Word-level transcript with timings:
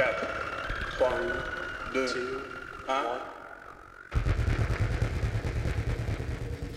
4, 0.00 0.26
3, 0.96 1.10
2, 1.92 2.06
1. 2.88 3.04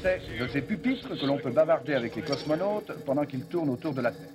C'est 0.01 0.19
de 0.37 0.47
ces 0.49 0.61
pupitres 0.61 1.17
que 1.17 1.25
l'on 1.25 1.37
peut 1.37 1.51
bavarder 1.51 1.93
avec 1.93 2.17
les 2.17 2.21
cosmonautes 2.21 2.91
pendant 3.05 3.25
qu'ils 3.25 3.45
tournent 3.45 3.69
autour 3.69 3.93
de 3.93 4.01
la 4.01 4.11
Terre. 4.11 4.27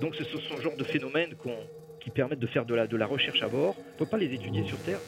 Donc 0.00 0.14
ce 0.14 0.22
sont 0.22 0.38
ce 0.38 0.62
genre 0.62 0.76
de 0.76 0.84
phénomènes 0.84 1.34
qui 2.00 2.10
permettent 2.10 2.38
de 2.38 2.46
faire 2.46 2.64
de 2.64 2.74
la, 2.76 2.86
de 2.86 2.96
la 2.96 3.06
recherche 3.06 3.42
à 3.42 3.48
bord. 3.48 3.74
On 3.76 3.92
ne 3.94 3.98
peut 3.98 4.06
pas 4.06 4.16
les 4.18 4.32
étudier 4.32 4.64
sur 4.64 4.78
Terre? 4.84 5.00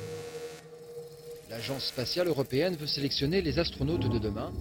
L'Agence 1.49 1.85
spatiale 1.85 2.27
européenne 2.27 2.75
veut 2.75 2.89
sélectionner 2.89 3.41
les 3.41 3.61
astronautes 3.61 4.09
de 4.09 4.19
demain. 4.19 4.53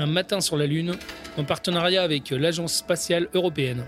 Un 0.00 0.06
matin 0.06 0.40
sur 0.40 0.56
la 0.56 0.64
Lune, 0.64 0.94
en 1.36 1.44
partenariat 1.44 2.02
avec 2.02 2.30
l'Agence 2.30 2.72
spatiale 2.72 3.28
européenne. 3.34 3.84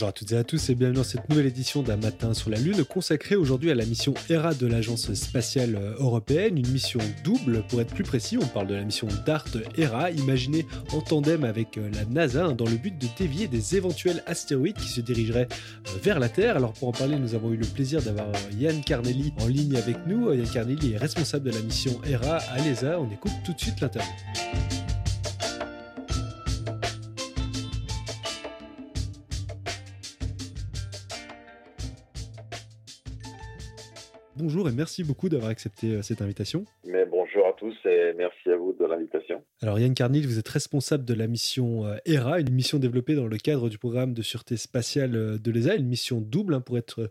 Bonjour 0.00 0.08
à 0.08 0.12
toutes 0.12 0.32
et 0.32 0.36
à 0.38 0.44
tous 0.44 0.70
et 0.70 0.74
bienvenue 0.74 0.96
dans 0.96 1.04
cette 1.04 1.28
nouvelle 1.28 1.44
édition 1.44 1.82
d'un 1.82 1.98
matin 1.98 2.32
sur 2.32 2.48
la 2.48 2.56
Lune 2.56 2.84
consacrée 2.84 3.36
aujourd'hui 3.36 3.70
à 3.70 3.74
la 3.74 3.84
mission 3.84 4.14
ERA 4.30 4.54
de 4.54 4.66
l'Agence 4.66 5.12
spatiale 5.12 5.76
euh, 5.76 5.94
européenne, 5.98 6.56
une 6.56 6.70
mission 6.70 7.00
double 7.22 7.64
pour 7.68 7.82
être 7.82 7.92
plus 7.92 8.02
précis, 8.02 8.38
on 8.40 8.46
parle 8.46 8.68
de 8.68 8.74
la 8.76 8.82
mission 8.82 9.06
DART 9.26 9.44
ERA 9.76 10.10
imaginée 10.10 10.64
en 10.94 11.02
tandem 11.02 11.44
avec 11.44 11.76
euh, 11.76 11.90
la 11.92 12.06
NASA 12.06 12.46
hein, 12.46 12.52
dans 12.52 12.64
le 12.64 12.78
but 12.78 12.96
de 12.96 13.08
dévier 13.18 13.46
des 13.46 13.76
éventuels 13.76 14.22
astéroïdes 14.24 14.78
qui 14.78 14.88
se 14.88 15.02
dirigeraient 15.02 15.48
euh, 15.88 15.98
vers 16.02 16.18
la 16.18 16.30
Terre. 16.30 16.56
Alors 16.56 16.72
pour 16.72 16.88
en 16.88 16.92
parler, 16.92 17.18
nous 17.18 17.34
avons 17.34 17.52
eu 17.52 17.58
le 17.58 17.66
plaisir 17.66 18.00
d'avoir 18.00 18.28
Yann 18.58 18.82
Carnelli 18.82 19.34
en 19.38 19.48
ligne 19.48 19.76
avec 19.76 20.06
nous. 20.06 20.32
Yann 20.32 20.48
Carnelli 20.48 20.94
est 20.94 20.98
responsable 20.98 21.44
de 21.44 21.54
la 21.54 21.60
mission 21.60 22.00
ERA 22.08 22.36
à 22.36 22.58
l'ESA. 22.62 22.98
On 22.98 23.12
écoute 23.12 23.32
tout 23.44 23.52
de 23.52 23.60
suite 23.60 23.78
l'interview. 23.82 24.79
Bonjour 34.60 34.74
et 34.74 34.76
merci 34.76 35.04
beaucoup 35.04 35.30
d'avoir 35.30 35.50
accepté 35.50 35.94
euh, 35.94 36.02
cette 36.02 36.20
invitation. 36.20 36.66
Mais 36.84 37.06
bonjour 37.06 37.46
à 37.46 37.54
tous 37.54 37.74
et 37.86 38.12
merci 38.18 38.50
à 38.50 38.58
vous 38.58 38.74
de 38.78 38.84
l'invitation. 38.84 39.42
Alors 39.62 39.78
Yann 39.80 39.94
Carnil, 39.94 40.26
vous 40.26 40.38
êtes 40.38 40.48
responsable 40.50 41.06
de 41.06 41.14
la 41.14 41.28
mission 41.28 41.86
euh, 41.86 41.96
ERA, 42.04 42.40
une 42.40 42.50
mission 42.50 42.78
développée 42.78 43.14
dans 43.14 43.26
le 43.26 43.38
cadre 43.38 43.70
du 43.70 43.78
programme 43.78 44.12
de 44.12 44.20
sûreté 44.20 44.58
spatiale 44.58 45.16
euh, 45.16 45.38
de 45.38 45.50
l'ESA, 45.50 45.76
une 45.76 45.86
mission 45.86 46.20
double 46.20 46.52
hein, 46.52 46.60
pour 46.60 46.76
être 46.76 47.10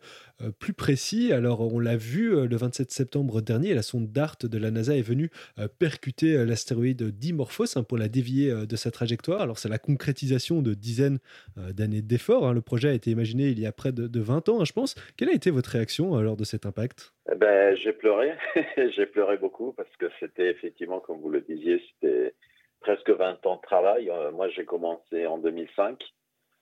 plus 0.60 0.74
précis. 0.74 1.34
Alors 1.34 1.62
on 1.74 1.80
l'a 1.80 1.98
vu 1.98 2.48
le 2.48 2.56
27 2.56 2.92
septembre 2.92 3.42
dernier, 3.42 3.74
la 3.74 3.82
sonde 3.82 4.12
DART 4.12 4.38
de 4.44 4.58
la 4.58 4.72
NASA 4.72 4.96
est 4.96 5.02
venue 5.02 5.32
percuter 5.80 6.46
l'astéroïde 6.46 7.04
Dimorphos 7.04 7.78
hein, 7.78 7.84
pour 7.84 7.98
la 7.98 8.08
dévier 8.08 8.66
de 8.66 8.76
sa 8.78 8.90
trajectoire. 8.90 9.42
Alors 9.42 9.60
c'est 9.60 9.68
la 9.68 9.80
concrétisation 9.80 10.62
de 10.62 10.76
dizaines 10.76 11.20
d'années 11.58 12.02
d'efforts. 12.02 12.48
hein. 12.48 12.54
Le 12.54 12.62
projet 12.62 12.88
a 12.88 12.94
été 12.94 13.12
imaginé 13.12 13.50
il 13.50 13.60
y 13.60 13.66
a 13.66 13.74
près 13.74 13.92
de, 13.92 14.08
de 14.08 14.20
20 14.22 14.48
ans, 14.48 14.64
je 14.64 14.72
pense. 14.72 14.96
Quelle 15.18 15.28
a 15.28 15.34
été 15.34 15.52
votre 15.52 15.72
réaction 15.72 16.18
lors 16.22 16.38
de 16.38 16.46
cet 16.46 16.66
impact? 16.66 17.12
Ben, 17.36 17.76
j'ai 17.76 17.94
pleuré, 17.94 18.34
j'ai 18.78 19.06
pleuré 19.06 19.38
beaucoup 19.38 19.74
parce 19.74 19.96
que 19.98 20.08
c'était 20.20 20.50
effectivement, 20.50 21.00
comme 21.00 21.20
vous 21.20 21.30
le 21.30 21.42
disiez, 21.42 21.82
c'était 21.94 22.34
presque 22.80 23.10
20 23.10 23.46
ans 23.46 23.58
de 23.58 23.62
travail. 23.62 24.10
Euh, 24.10 24.32
moi, 24.32 24.50
j'ai 24.50 24.66
commencé 24.66 25.26
en 25.26 25.38
2005 25.38 26.04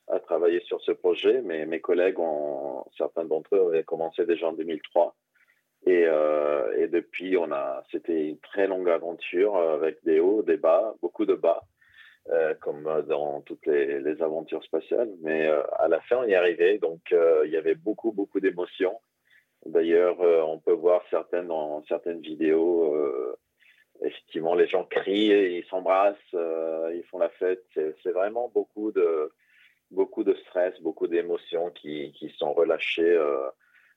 à 0.07 0.19
travailler 0.19 0.61
sur 0.61 0.81
ce 0.81 0.91
projet, 0.91 1.41
mais 1.41 1.65
mes 1.65 1.81
collègues, 1.81 2.19
ont, 2.19 2.85
certains 2.97 3.25
d'entre 3.25 3.55
eux 3.55 3.67
avaient 3.67 3.83
commencé 3.83 4.25
déjà 4.25 4.47
en 4.47 4.53
2003. 4.53 5.15
Et, 5.85 6.05
euh, 6.05 6.75
et 6.77 6.87
depuis, 6.87 7.37
on 7.37 7.51
a, 7.51 7.83
c'était 7.91 8.29
une 8.29 8.39
très 8.39 8.67
longue 8.67 8.89
aventure 8.89 9.57
avec 9.57 10.03
des 10.03 10.19
hauts, 10.19 10.41
des 10.43 10.57
bas, 10.57 10.95
beaucoup 11.01 11.25
de 11.25 11.35
bas, 11.35 11.63
euh, 12.29 12.53
comme 12.61 12.83
dans 13.07 13.41
toutes 13.41 13.65
les, 13.67 14.21
aventures 14.21 14.63
spatiales. 14.63 15.11
Mais 15.21 15.47
à 15.47 15.87
la 15.87 16.01
fin, 16.01 16.17
on 16.17 16.23
y 16.23 16.35
arrivé. 16.35 16.77
Donc, 16.79 16.99
il 17.11 17.51
y 17.51 17.57
avait 17.57 17.75
beaucoup, 17.75 18.11
beaucoup 18.11 18.39
d'émotions. 18.39 18.99
D'ailleurs, 19.65 20.21
euh, 20.21 20.41
on 20.43 20.59
peut 20.59 20.73
voir 20.73 21.01
certaines 21.09 21.47
dans 21.47 21.83
certaines 21.83 22.21
vidéos. 22.21 22.95
euh, 22.95 23.35
effectivement, 24.01 24.55
les 24.55 24.67
gens 24.67 24.85
crient, 24.85 25.57
ils 25.57 25.65
s'embrassent, 25.69 26.15
euh, 26.33 26.93
ils 26.95 27.03
font 27.05 27.19
la 27.19 27.29
fête. 27.29 27.65
C'est 27.73 28.11
vraiment 28.11 28.49
beaucoup 28.53 28.91
de 28.91 29.31
beaucoup 29.91 30.23
de 30.23 30.33
stress, 30.35 30.79
beaucoup 30.81 31.07
d'émotions 31.07 31.71
qui, 31.71 32.11
qui 32.13 32.29
sont 32.37 32.53
relâchées 32.53 33.15
euh, 33.15 33.47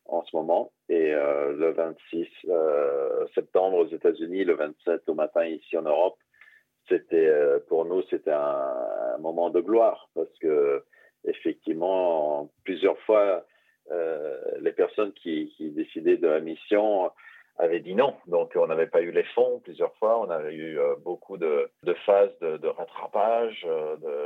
en 0.06 0.22
ce 0.25 0.34
moment. 0.37 0.72
Et 0.88 1.12
euh, 1.12 1.53
le 1.53 1.72
26 1.72 2.28
euh, 2.48 3.27
septembre 3.34 3.78
aux 3.78 3.88
États-Unis, 3.88 4.44
le 4.44 4.54
27 4.54 5.09
au 5.09 5.15
matin 5.15 5.44
ici 5.47 5.77
en 5.77 5.82
Europe, 5.82 6.16
c'était 6.88 7.27
euh, 7.27 7.59
pour 7.69 7.84
nous 7.84 8.03
c'était 8.10 8.32
un, 8.32 8.75
un 9.15 9.19
moment 9.19 9.50
de 9.50 9.60
gloire 9.60 10.09
parce 10.15 10.37
que 10.41 10.82
effectivement 11.25 12.50
plusieurs 12.65 12.98
fois 13.00 13.21
euh, 13.21 13.41
les 14.61 14.73
personnes 14.73 15.12
qui, 15.12 15.53
qui 15.56 15.71
décidaient 15.71 16.17
de 16.17 16.28
la 16.28 16.41
mission 16.41 17.11
avaient 17.60 17.81
dit 17.81 17.94
non. 17.94 18.15
Donc, 18.26 18.53
on 18.56 18.66
n'avait 18.66 18.87
pas 18.87 19.00
eu 19.03 19.10
les 19.12 19.25
fonds 19.34 19.60
plusieurs 19.62 19.94
fois. 19.97 20.21
On 20.21 20.31
avait 20.31 20.54
eu 20.54 20.78
euh, 20.78 20.94
beaucoup 21.04 21.37
de, 21.37 21.71
de 21.82 21.94
phases 22.06 22.31
de, 22.41 22.56
de 22.56 22.69
rattrapage, 22.69 23.65
euh, 23.69 23.97
de 23.97 24.16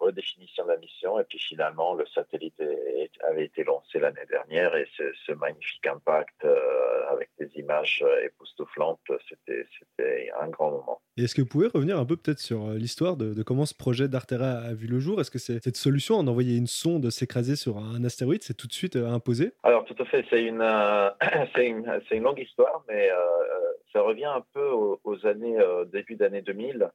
redéfinition 0.00 0.64
de 0.64 0.70
la 0.70 0.76
mission. 0.78 1.18
Et 1.20 1.24
puis, 1.24 1.38
finalement, 1.38 1.94
le 1.94 2.06
satellite 2.06 2.58
est- 2.60 3.10
avait 3.28 3.44
été 3.46 3.64
lancé 3.64 3.98
l'année 3.98 4.26
dernière 4.30 4.74
et 4.76 4.86
ce, 4.96 5.32
magnifique 5.32 5.86
impact 5.86 6.44
euh, 6.44 6.56
avec 7.10 7.28
des 7.38 7.48
images 7.56 8.04
époustouflantes, 8.24 9.00
c'était 9.28 10.30
un 10.40 10.48
grand 10.48 10.70
moment. 10.70 11.00
Et 11.16 11.24
est-ce 11.24 11.34
que 11.34 11.42
vous 11.42 11.48
pouvez 11.48 11.66
revenir 11.68 11.98
un 11.98 12.04
peu 12.04 12.16
peut-être 12.16 12.38
sur 12.38 12.70
l'histoire 12.70 13.16
de, 13.16 13.34
de 13.34 13.42
comment 13.42 13.66
ce 13.66 13.74
projet 13.74 14.08
d'Artera 14.08 14.50
a 14.58 14.72
vu 14.74 14.86
le 14.86 14.98
jour? 14.98 15.20
Est-ce 15.20 15.30
que 15.30 15.38
cette 15.38 15.76
solution 15.76 16.22
d'envoyer 16.22 16.56
une 16.56 16.66
sonde 16.66 17.10
s'écraser 17.10 17.56
sur 17.56 17.78
un 17.78 18.04
astéroïde, 18.04 18.42
c'est 18.42 18.54
tout 18.56 18.66
de 18.66 18.72
suite 18.72 18.96
imposé? 18.96 19.52
Alors, 19.62 19.84
tout 19.84 19.96
à 20.00 20.04
fait, 20.04 20.24
c'est 20.30 20.42
une, 20.44 20.60
euh, 20.62 21.10
c'est 21.54 21.66
une, 21.66 22.00
c'est 22.08 22.16
une 22.16 22.22
longue 22.24 22.38
histoire, 22.40 22.67
mais 22.88 23.10
euh, 23.10 23.16
ça 23.92 24.02
revient 24.02 24.24
un 24.26 24.44
peu 24.52 24.68
aux, 24.70 25.26
années, 25.26 25.58
euh, 25.58 25.84
début 25.84 26.16
d'année 26.16 26.42
2000. 26.42 26.90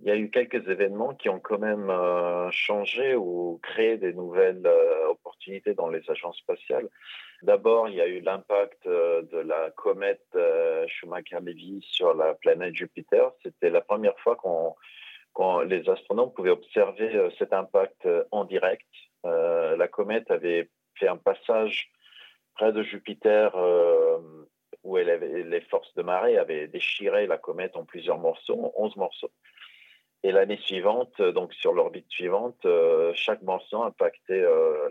Il 0.00 0.04
y 0.06 0.10
a 0.10 0.16
eu 0.16 0.30
quelques 0.30 0.68
événements 0.68 1.14
qui 1.14 1.28
ont 1.30 1.40
quand 1.40 1.58
même 1.58 1.88
euh, 1.88 2.50
changé 2.50 3.14
ou 3.14 3.58
créé 3.62 3.96
des 3.96 4.12
nouvelles 4.12 4.66
euh, 4.66 5.08
opportunités 5.08 5.72
dans 5.74 5.88
les 5.88 6.02
agences 6.10 6.36
spatiales. 6.38 6.88
D'abord, 7.42 7.88
il 7.88 7.94
y 7.96 8.00
a 8.00 8.06
eu 8.06 8.20
l'impact 8.20 8.86
euh, 8.86 9.22
de 9.22 9.38
la 9.38 9.70
comète 9.70 10.26
euh, 10.34 10.86
Schumacher-Levy 10.88 11.80
sur 11.82 12.14
la 12.14 12.34
planète 12.34 12.74
Jupiter. 12.74 13.30
C'était 13.42 13.70
la 13.70 13.80
première 13.80 14.18
fois 14.20 14.36
qu'on, 14.36 14.74
qu'on- 15.32 15.60
les 15.60 15.88
astronomes 15.88 16.32
pouvaient 16.32 16.50
observer 16.50 17.14
euh, 17.14 17.30
cet 17.38 17.52
impact 17.54 18.04
euh, 18.06 18.24
en 18.32 18.44
direct. 18.44 18.86
Euh, 19.24 19.76
la 19.76 19.88
comète 19.88 20.30
avait 20.30 20.68
fait 20.94 21.08
un 21.08 21.16
passage 21.16 21.90
près 22.54 22.72
de 22.72 22.82
Jupiter 22.82 23.54
euh, 23.56 24.18
où 24.86 24.96
les 24.96 25.60
forces 25.62 25.92
de 25.94 26.02
marée 26.02 26.38
avaient 26.38 26.68
déchiré 26.68 27.26
la 27.26 27.38
comète 27.38 27.76
en 27.76 27.84
plusieurs 27.84 28.18
morceaux, 28.18 28.72
11 28.76 28.96
morceaux. 28.96 29.32
Et 30.22 30.32
l'année 30.32 30.58
suivante, 30.58 31.20
euh, 31.20 31.32
donc 31.32 31.52
sur 31.54 31.72
l'orbite 31.72 32.10
suivante, 32.10 32.64
euh, 32.64 33.12
chaque 33.14 33.42
morceau 33.42 33.82
impactait 33.82 34.42
euh, 34.42 34.88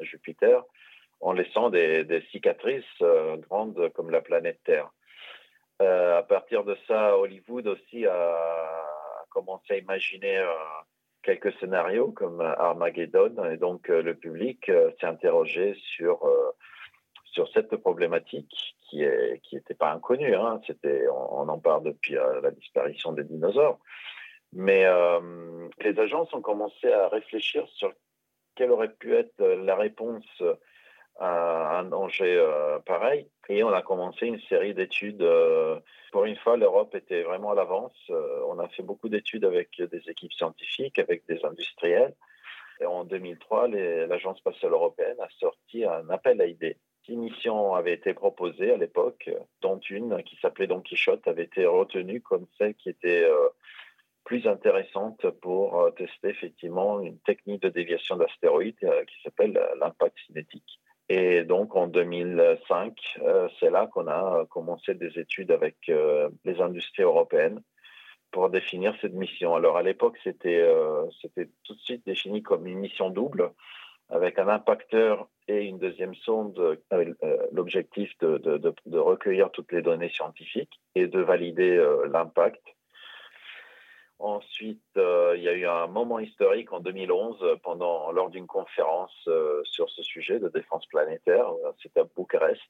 Jupiter 0.00 0.62
en 1.20 1.32
laissant 1.32 1.68
des, 1.70 2.22
cicatrices 2.30 2.84
euh, 3.02 3.36
grandes 3.36 3.90
comme 3.94 4.10
la 4.10 4.20
planète 4.20 4.60
Terre. 4.64 4.90
À 5.80 6.24
partir 6.28 6.64
de 6.64 6.76
ça, 6.88 7.16
Hollywood 7.16 7.68
aussi 7.68 8.04
a, 8.04 8.84
commencé 9.30 9.74
à 9.74 9.76
imaginer 9.76 10.44
quelques 11.22 11.52
scénarios 11.60 12.10
comme 12.10 12.40
Armageddon, 12.40 13.44
et 13.44 13.56
donc 13.58 13.86
le 13.86 14.14
public 14.16 14.64
s'est 14.66 15.06
interrogé 15.06 15.76
sur 15.94 16.28
sur 17.26 17.48
cette 17.52 17.76
problématique 17.76 18.76
qui 18.88 19.54
n'était 19.54 19.74
pas 19.74 19.92
inconnue. 19.92 20.34
Hein. 20.34 20.60
C'était 20.66 21.06
on, 21.08 21.48
en 21.48 21.58
parle 21.58 21.84
depuis 21.84 22.16
euh, 22.16 22.40
la 22.40 22.50
disparition 22.50 23.12
des 23.12 23.24
dinosaures, 23.24 23.78
mais 24.52 24.84
euh, 24.86 25.68
les 25.80 25.98
agences 25.98 26.32
ont 26.34 26.42
commencé 26.42 26.90
à 26.92 27.08
réfléchir 27.08 27.66
sur 27.68 27.92
quelle 28.54 28.70
aurait 28.70 28.92
pu 28.92 29.14
être 29.14 29.38
la 29.40 29.76
réponse 29.76 30.26
à 31.20 31.78
un 31.78 31.84
danger 31.84 32.36
euh, 32.36 32.78
pareil. 32.80 33.28
Et 33.48 33.62
on 33.62 33.70
a 33.72 33.82
commencé 33.82 34.26
une 34.26 34.40
série 34.40 34.74
d'études. 34.74 35.24
pour 36.12 36.24
une 36.24 36.36
fois, 36.36 36.56
l'Europe 36.56 36.94
était 36.94 37.22
vraiment 37.22 37.52
à 37.52 37.54
l'avance. 37.54 38.10
On 38.46 38.58
a 38.58 38.68
fait 38.68 38.82
beaucoup 38.82 39.08
d'études 39.08 39.44
avec 39.44 39.80
des 39.80 40.10
équipes 40.10 40.32
scientifiques, 40.32 40.98
avec 40.98 41.26
des 41.26 41.44
industriels. 41.44 42.14
Et 42.80 42.86
en 42.86 43.04
2003, 43.04 43.68
les- 43.68 44.06
l'Agence 44.06 44.38
spatiale 44.38 44.72
européenne 44.72 45.16
a 45.20 45.28
sorti 45.40 45.84
un 45.84 46.08
appel 46.10 46.40
à 46.40 46.46
idées. 46.46 46.76
Six 47.08 47.16
missions 47.16 47.74
avaient 47.74 47.94
été 47.94 48.12
proposées 48.12 48.72
à 48.72 48.76
l'époque, 48.76 49.30
dont 49.62 49.80
une 49.90 50.22
qui 50.24 50.36
s'appelait 50.42 50.66
Don 50.66 50.82
Quichotte 50.82 51.26
avait 51.26 51.44
été 51.44 51.64
retenue 51.64 52.20
comme 52.20 52.46
celle 52.58 52.74
qui 52.74 52.90
était 52.90 53.24
euh, 53.24 53.48
plus 54.28 54.46
intéressante 54.46 55.26
pour 55.40 55.80
euh, 55.80 55.90
tester 55.92 56.28
effectivement 56.28 57.00
une 57.00 57.18
technique 57.20 57.62
de 57.62 57.70
déviation 57.70 58.14
d'astéroïdes 58.16 58.76
euh, 58.84 59.02
qui 59.06 59.22
s'appelle 59.22 59.58
l'impact 59.80 60.18
cinétique. 60.26 60.80
Et 61.08 61.44
donc 61.44 61.74
en 61.74 61.86
2005, 61.86 62.94
euh, 63.22 63.48
c'est 63.58 63.70
là 63.70 63.86
qu'on 63.86 64.06
a 64.06 64.44
commencé 64.50 64.92
des 64.92 65.18
études 65.18 65.50
avec 65.50 65.76
les 66.44 66.60
industries 66.60 67.04
européennes 67.04 67.62
pour 68.30 68.50
définir 68.50 68.94
cette 69.00 69.14
mission. 69.14 69.54
Alors 69.54 69.78
à 69.78 69.82
l'époque, 69.82 70.18
c'était 70.22 70.62
tout 71.64 71.74
de 71.74 71.80
suite 71.80 72.04
défini 72.04 72.42
comme 72.42 72.66
une 72.66 72.80
mission 72.80 73.08
double 73.08 73.50
avec 74.10 74.38
un 74.38 74.48
impacteur 74.48 75.28
et 75.48 75.64
une 75.64 75.78
deuxième 75.78 76.14
sonde 76.14 76.78
avec 76.90 77.08
l'objectif 77.52 78.10
de, 78.18 78.38
de, 78.38 78.74
de, 78.86 78.98
recueillir 78.98 79.50
toutes 79.50 79.72
les 79.72 79.82
données 79.82 80.10
scientifiques 80.10 80.80
et 80.94 81.06
de 81.06 81.20
valider 81.20 81.76
l'impact. 82.10 82.62
Ensuite, 84.18 84.82
euh, 84.96 85.34
il 85.36 85.44
y 85.44 85.48
a 85.48 85.52
eu 85.52 85.66
un 85.66 85.86
moment 85.86 86.18
historique 86.18 86.72
en 86.72 86.80
2011 86.80 87.60
pendant, 87.62 88.10
lors 88.10 88.30
d'une 88.30 88.48
conférence 88.48 89.14
euh, 89.28 89.62
sur 89.62 89.88
ce 89.90 90.02
sujet 90.02 90.40
de 90.40 90.48
défense 90.48 90.86
planétaire. 90.86 91.46
C'était 91.80 92.00
à 92.00 92.04
Bucarest. 92.04 92.60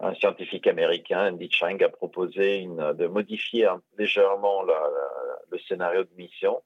Un 0.00 0.14
scientifique 0.14 0.66
américain, 0.66 1.32
Andy 1.32 1.48
Chang, 1.50 1.78
a 1.80 1.88
proposé 1.88 2.66
de 2.66 3.06
modifier 3.06 3.68
légèrement 3.96 4.62
le 4.62 5.58
scénario 5.58 6.04
de 6.04 6.10
mission 6.16 6.62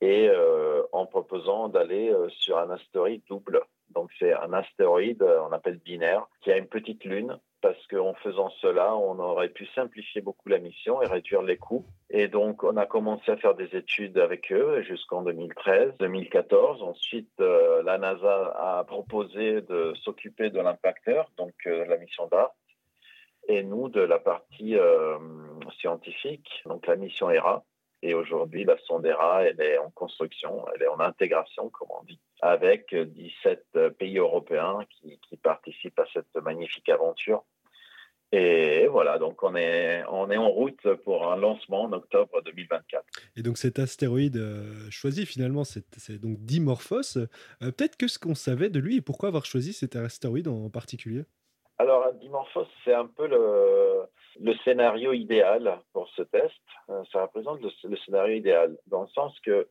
et 0.00 0.28
euh, 0.28 0.82
en 0.92 1.06
proposant 1.06 1.68
d'aller 1.68 2.14
sur 2.28 2.58
un 2.58 2.70
astéroïde 2.70 3.22
double. 3.28 3.60
Donc 3.90 4.10
c'est 4.18 4.32
un 4.32 4.52
astéroïde, 4.52 5.22
on 5.22 5.52
appelle 5.52 5.78
binaire, 5.78 6.26
qui 6.42 6.52
a 6.52 6.56
une 6.56 6.66
petite 6.66 7.04
lune 7.04 7.38
parce 7.66 7.86
qu'en 7.88 8.14
faisant 8.14 8.50
cela, 8.60 8.94
on 8.94 9.18
aurait 9.18 9.48
pu 9.48 9.66
simplifier 9.74 10.20
beaucoup 10.20 10.48
la 10.48 10.58
mission 10.58 11.02
et 11.02 11.06
réduire 11.06 11.42
les 11.42 11.56
coûts. 11.56 11.84
Et 12.10 12.28
donc, 12.28 12.62
on 12.62 12.76
a 12.76 12.86
commencé 12.86 13.28
à 13.30 13.36
faire 13.36 13.56
des 13.56 13.74
études 13.74 14.18
avec 14.18 14.52
eux 14.52 14.82
jusqu'en 14.82 15.22
2013, 15.22 15.94
2014. 15.98 16.84
Ensuite, 16.84 17.32
euh, 17.40 17.82
la 17.82 17.98
NASA 17.98 18.54
a 18.56 18.84
proposé 18.84 19.62
de 19.62 19.94
s'occuper 20.02 20.50
de 20.50 20.60
l'impacteur, 20.60 21.28
donc 21.36 21.54
euh, 21.66 21.84
la 21.86 21.96
mission 21.96 22.28
DART, 22.28 22.54
et 23.48 23.64
nous 23.64 23.88
de 23.88 24.00
la 24.00 24.20
partie 24.20 24.76
euh, 24.76 25.18
scientifique, 25.80 26.62
donc 26.66 26.86
la 26.86 26.94
mission 26.94 27.30
ERA. 27.30 27.64
Et 28.02 28.14
aujourd'hui, 28.14 28.64
la 28.64 28.76
sonde 28.78 29.06
ERA, 29.06 29.44
elle 29.44 29.60
est 29.60 29.78
en 29.78 29.90
construction, 29.90 30.64
elle 30.74 30.82
est 30.82 30.88
en 30.88 31.00
intégration, 31.00 31.70
comme 31.70 31.88
on 31.98 32.04
dit, 32.04 32.20
avec 32.40 32.94
17 32.94 33.96
pays 33.98 34.18
européens 34.18 34.80
qui, 34.90 35.18
qui 35.28 35.36
participent 35.36 35.98
à 35.98 36.06
cette 36.12 36.34
magnifique 36.36 36.88
aventure. 36.88 37.44
Et 38.32 38.88
voilà, 38.88 39.18
donc 39.18 39.42
on 39.44 39.54
est, 39.54 40.04
on 40.10 40.30
est 40.30 40.36
en 40.36 40.48
route 40.48 40.94
pour 41.04 41.30
un 41.30 41.36
lancement 41.36 41.82
en 41.84 41.92
octobre 41.92 42.42
2024. 42.42 43.04
Et 43.36 43.42
donc 43.42 43.56
cet 43.56 43.78
astéroïde 43.78 44.36
euh, 44.36 44.90
choisi 44.90 45.26
finalement, 45.26 45.62
c'est 45.64 46.20
donc 46.20 46.38
Dimorphos. 46.40 47.18
Euh, 47.18 47.26
peut-être 47.60 47.96
que 47.96 48.08
ce 48.08 48.18
qu'on 48.18 48.34
savait 48.34 48.68
de 48.68 48.80
lui 48.80 48.96
et 48.96 49.00
pourquoi 49.00 49.28
avoir 49.28 49.46
choisi 49.46 49.72
cet 49.72 49.94
astéroïde 49.94 50.48
en 50.48 50.68
particulier? 50.70 51.24
Alors 51.78 52.12
Dimorphos, 52.14 52.66
c'est 52.84 52.94
un 52.94 53.06
peu 53.06 53.28
le, 53.28 54.02
le, 54.40 54.54
scénario 54.64 55.12
idéal 55.12 55.80
pour 55.92 56.08
ce 56.10 56.22
test. 56.22 56.54
Euh, 56.90 57.02
ça 57.12 57.22
représente 57.22 57.60
le, 57.60 57.96
scénario 57.96 58.36
idéal 58.36 58.76
dans 58.86 59.02
le 59.02 59.08
sens 59.08 59.38
que 59.40 59.68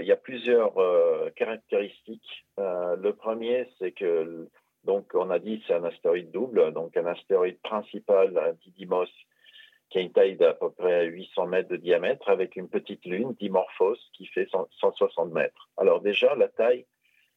il 0.00 0.06
y 0.06 0.12
a 0.12 0.16
plusieurs 0.16 0.72
caractéristiques. 1.34 2.46
le 2.56 3.10
premier, 3.10 3.68
c'est 3.80 3.90
que 3.90 4.48
donc, 4.84 5.12
on 5.14 5.30
a 5.30 5.38
dit 5.38 5.62
c'est 5.66 5.74
un 5.74 5.84
astéroïde 5.84 6.30
double, 6.30 6.72
donc 6.72 6.96
un 6.96 7.06
astéroïde 7.06 7.58
principal, 7.60 8.56
Didymos, 8.62 9.08
qui 9.88 9.98
a 9.98 10.00
une 10.02 10.12
taille 10.12 10.36
d'à 10.36 10.54
peu 10.54 10.70
près 10.70 11.06
800 11.06 11.46
mètres 11.46 11.68
de 11.70 11.76
diamètre, 11.76 12.28
avec 12.28 12.56
une 12.56 12.68
petite 12.68 13.04
lune, 13.06 13.34
Dimorphos, 13.40 13.96
qui 14.12 14.26
fait 14.26 14.48
160 14.80 15.32
mètres. 15.32 15.70
Alors 15.76 16.00
déjà, 16.00 16.34
la 16.34 16.48
taille 16.48 16.84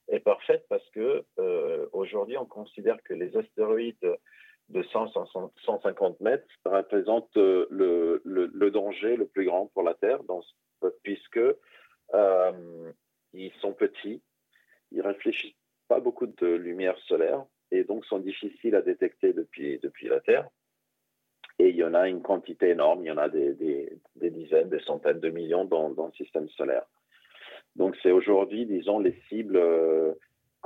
est 0.09 0.19
parfaite 0.19 0.65
parce 0.69 0.87
que 0.89 1.23
euh, 1.39 1.85
aujourd'hui, 1.93 2.37
on 2.37 2.45
considère 2.45 3.01
que 3.03 3.13
les 3.13 3.35
astéroïdes 3.37 4.17
de 4.69 4.83
100, 4.83 5.13
150 5.65 6.19
mètres 6.21 6.47
représentent 6.65 7.37
euh, 7.37 7.67
le, 7.71 8.69
danger 8.71 9.15
le 9.15 9.27
plus 9.27 9.45
grand 9.45 9.67
pour 9.67 9.83
la 9.83 9.93
Terre, 9.93 10.19
puisque 11.03 11.39
euh, 12.13 12.91
ils 13.33 13.53
sont 13.61 13.73
petits, 13.73 14.21
ils 14.91 15.01
réfléchissent 15.01 15.55
pas 15.87 15.99
beaucoup 15.99 16.27
de 16.27 16.47
lumière 16.47 16.97
solaire 17.07 17.45
et 17.71 17.83
donc 17.83 18.05
sont 18.05 18.19
difficiles 18.19 18.75
à 18.75 18.81
détecter 18.81 19.33
depuis, 19.33 19.79
depuis 19.79 20.07
la 20.07 20.19
Terre. 20.19 20.47
Et 21.59 21.69
il 21.69 21.75
y 21.75 21.83
en 21.83 21.93
a 21.93 22.07
une 22.07 22.21
quantité 22.21 22.69
énorme, 22.69 23.03
il 23.03 23.07
y 23.07 23.11
en 23.11 23.17
a 23.17 23.29
des, 23.29 23.53
des, 23.53 24.29
dizaines, 24.29 24.69
des 24.69 24.79
centaines 24.81 25.19
de 25.19 25.29
millions 25.29 25.65
dans, 25.65 25.89
dans 25.89 26.07
le 26.07 26.13
système 26.13 26.47
solaire. 26.49 26.85
Donc 27.75 27.95
c'est 28.03 28.11
aujourd'hui, 28.11 28.65
disons, 28.65 28.99
les 28.99 29.19
cibles 29.29 29.57
euh, 29.57 30.13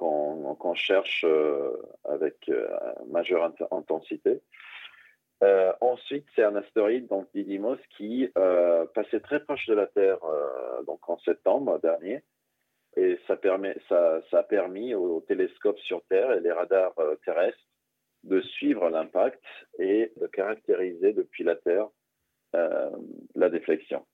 qu'on 0.02 0.74
cherche 0.74 1.24
euh, 1.28 1.72
avec 2.06 2.50
euh, 2.50 2.68
majeure 3.08 3.54
intensité. 3.72 4.42
ensuite, 5.82 6.26
c'est 6.36 6.44
un 6.44 6.56
astéroïde, 6.56 7.08
donc 7.08 7.28
Didymos, 7.34 7.78
qui 7.98 8.30
passait 8.94 9.22
très 9.22 9.40
proche 9.44 9.68
de 9.68 9.74
la 9.74 9.88
Terre 9.88 10.20
donc 10.86 11.08
en 11.10 11.18
septembre 11.20 11.80
dernier 11.80 12.24
et 12.98 13.18
ça, 13.28 13.38
permet, 13.38 13.76
ça, 13.88 14.22
a 14.32 14.44
permis 14.44 14.94
aux 14.94 15.22
télescopes 15.22 15.80
sur 15.80 16.04
Terre 16.10 16.32
et 16.34 16.42
les 16.42 16.52
radars 16.52 16.98
euh, 17.00 17.16
terrestres 17.26 17.58
de 18.24 18.42
suivre 18.42 18.90
l'impact 18.90 19.42
et 19.80 20.12
de 20.18 20.28
caractériser 20.28 21.14
depuis 21.14 21.44
la 21.44 21.56
Terre 21.56 21.88
euh, 22.56 22.90
la 23.36 23.50
déflexion. 23.50 24.06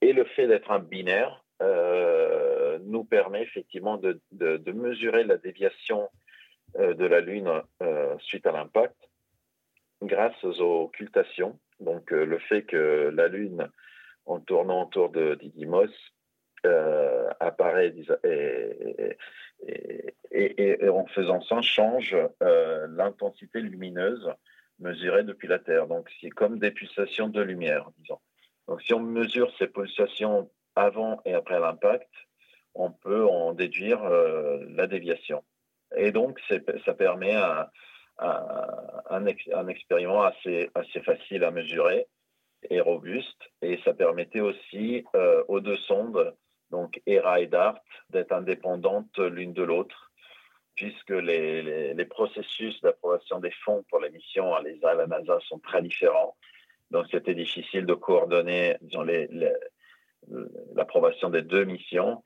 Et 0.00 0.12
le 0.12 0.24
fait 0.24 0.46
d'être 0.46 0.70
un 0.70 0.78
binaire 0.78 1.44
euh, 1.60 2.57
nous 2.84 3.04
permet 3.04 3.42
effectivement 3.42 3.96
de, 3.96 4.20
de, 4.32 4.72
mesurer 4.72 5.24
la 5.24 5.36
déviation 5.36 6.08
de 6.78 7.04
la 7.06 7.20
Lune 7.20 7.50
suite 8.18 8.46
à 8.46 8.52
l'impact 8.52 8.96
grâce 10.02 10.42
aux 10.44 10.60
occultations. 10.60 11.58
Donc 11.80 12.10
le 12.10 12.38
fait 12.38 12.62
que 12.62 13.10
la 13.14 13.28
Lune, 13.28 13.68
en 14.26 14.40
tournant 14.40 14.84
autour 14.84 15.10
de 15.10 15.34
Didymos, 15.34 15.88
euh, 16.66 17.28
apparaît 17.38 17.94
et, 18.24 19.16
et, 20.32 20.88
en 20.88 21.06
faisant 21.06 21.40
ça 21.40 21.62
change 21.62 22.16
euh, 22.42 22.88
l'intensité 22.90 23.60
lumineuse 23.60 24.28
mesurée 24.80 25.22
depuis 25.22 25.46
la 25.46 25.60
Terre. 25.60 25.86
Donc 25.86 26.10
c'est 26.20 26.30
comme 26.30 26.58
des 26.58 26.72
pulsations 26.72 27.28
de 27.28 27.40
lumière, 27.42 27.88
disons. 27.98 28.18
Donc 28.66 28.82
si 28.82 28.92
on 28.92 28.98
mesure 28.98 29.52
ces 29.56 29.68
pulsations 29.68 30.50
avant 30.74 31.20
et 31.24 31.34
après 31.34 31.60
l'impact, 31.60 32.10
on 32.78 32.90
peut 32.90 33.26
en 33.26 33.52
déduire 33.52 34.02
euh, 34.04 34.64
la 34.70 34.86
déviation. 34.86 35.44
Et 35.96 36.12
donc 36.12 36.40
ça 36.84 36.94
permet 36.94 37.34
un, 37.34 37.66
un, 38.18 39.26
expériment 39.68 40.22
assez, 40.22 40.70
facile 41.04 41.44
à 41.44 41.50
mesurer 41.50 42.06
et 42.70 42.80
robuste. 42.80 43.50
Et 43.62 43.78
ça 43.84 43.94
permettait 43.94 44.40
aussi 44.40 45.04
aux 45.48 45.60
deux 45.60 45.76
sondes 45.76 46.34
donc 46.70 47.00
ERA 47.06 47.40
et 47.40 47.46
DART, 47.46 47.80
d'être 48.10 48.32
indépendantes 48.32 49.18
l'une 49.18 49.52
de 49.52 49.62
l'autre, 49.62 50.10
puisque 50.74 51.10
les, 51.10 51.94
les, 51.94 52.04
processus 52.04 52.80
d'approbation 52.82 53.40
des 53.40 53.50
fonds 53.64 53.84
pour 53.88 54.00
les 54.00 54.10
missions 54.10 54.54
à 54.54 54.62
l'ESA 54.62 54.88
et 54.88 54.90
à 54.90 54.94
la 54.94 55.06
NASA 55.06 55.38
sont 55.48 55.58
très 55.58 55.82
différents. 55.82 56.36
Donc 56.90 57.06
c'était 57.10 57.34
difficile 57.34 57.84
de 57.84 57.94
coordonner 57.94 58.76
l'approbation 60.74 61.30
des 61.30 61.42
deux 61.42 61.64
missions. 61.64 62.22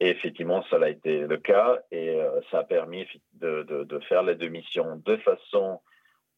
Et 0.00 0.08
effectivement, 0.10 0.64
ça 0.70 0.76
a 0.76 0.88
été 0.88 1.20
le 1.20 1.36
cas 1.36 1.78
et 1.90 2.10
euh, 2.10 2.40
ça 2.50 2.60
a 2.60 2.64
permis 2.64 3.06
de, 3.34 4.00
faire 4.08 4.22
les 4.22 4.34
deux 4.34 4.48
missions 4.48 5.00
de 5.04 5.16
façon 5.18 5.80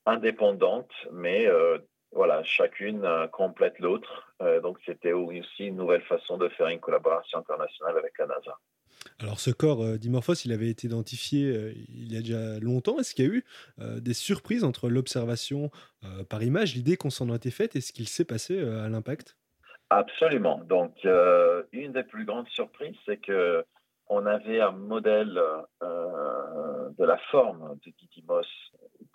indépendante, 0.05 0.91
mais 1.13 1.47
euh, 1.47 1.79
voilà, 2.13 2.43
chacune 2.45 3.05
euh, 3.05 3.27
complète 3.27 3.79
l'autre. 3.79 4.35
Donc 4.63 4.79
c'était 4.85 5.13
aussi 5.13 5.65
une 5.65 5.77
nouvelle 5.77 6.03
façon 6.03 6.37
de 6.37 6.49
faire 6.51 6.69
une 6.69 6.79
collaboration 6.79 7.39
internationale 7.39 7.97
avec 7.99 8.13
la 8.19 8.27
NASA. 8.27 8.59
Alors 9.19 9.41
ce 9.41 9.51
corps 9.51 9.83
euh, 9.83 9.97
Dimorphos, 9.97 10.35
il 10.45 10.53
avait 10.53 10.69
été 10.69 10.87
identifié 10.87 11.73
il 11.89 12.13
y 12.13 12.17
a 12.17 12.21
déjà 12.21 12.61
longtemps. 12.61 12.99
Est-ce 12.99 13.15
qu'il 13.15 13.25
y 13.25 13.29
a 13.29 13.33
eu 13.33 13.45
des 14.01 14.15
surprises 14.15 14.63
entre 14.63 14.91
l'observation 14.91 15.71
par 16.29 16.43
image, 16.43 16.75
l'idée 16.75 16.97
qu'on 16.97 17.11
s'en 17.11 17.35
été 17.35 17.51
faite 17.51 17.77
et 17.77 17.81
ce 17.81 17.93
qu'il 17.93 18.09
s'est 18.09 18.25
passé 18.25 18.61
à 18.61 18.89
l'impact? 18.89 19.37
Absolument. 19.91 20.59
Donc 20.65 21.05
une 21.73 21.93
des 21.93 22.03
plus 22.03 22.25
grandes 22.25 22.49
surprises, 22.49 22.97
c'est 23.07 23.19
que 23.19 23.65
on 24.09 24.25
avait 24.27 24.61
un 24.61 24.73
modèle 24.73 25.41
de 25.81 27.05
la 27.05 27.19
forme 27.31 27.79
de 27.85 27.91
Didymos 27.91 28.47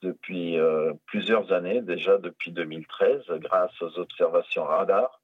depuis 0.01 0.57
euh, 0.57 0.93
plusieurs 1.05 1.51
années, 1.51 1.81
déjà 1.81 2.17
depuis 2.17 2.51
2013, 2.51 3.23
grâce 3.39 3.81
aux 3.81 3.99
observations 3.99 4.63
radar. 4.63 5.21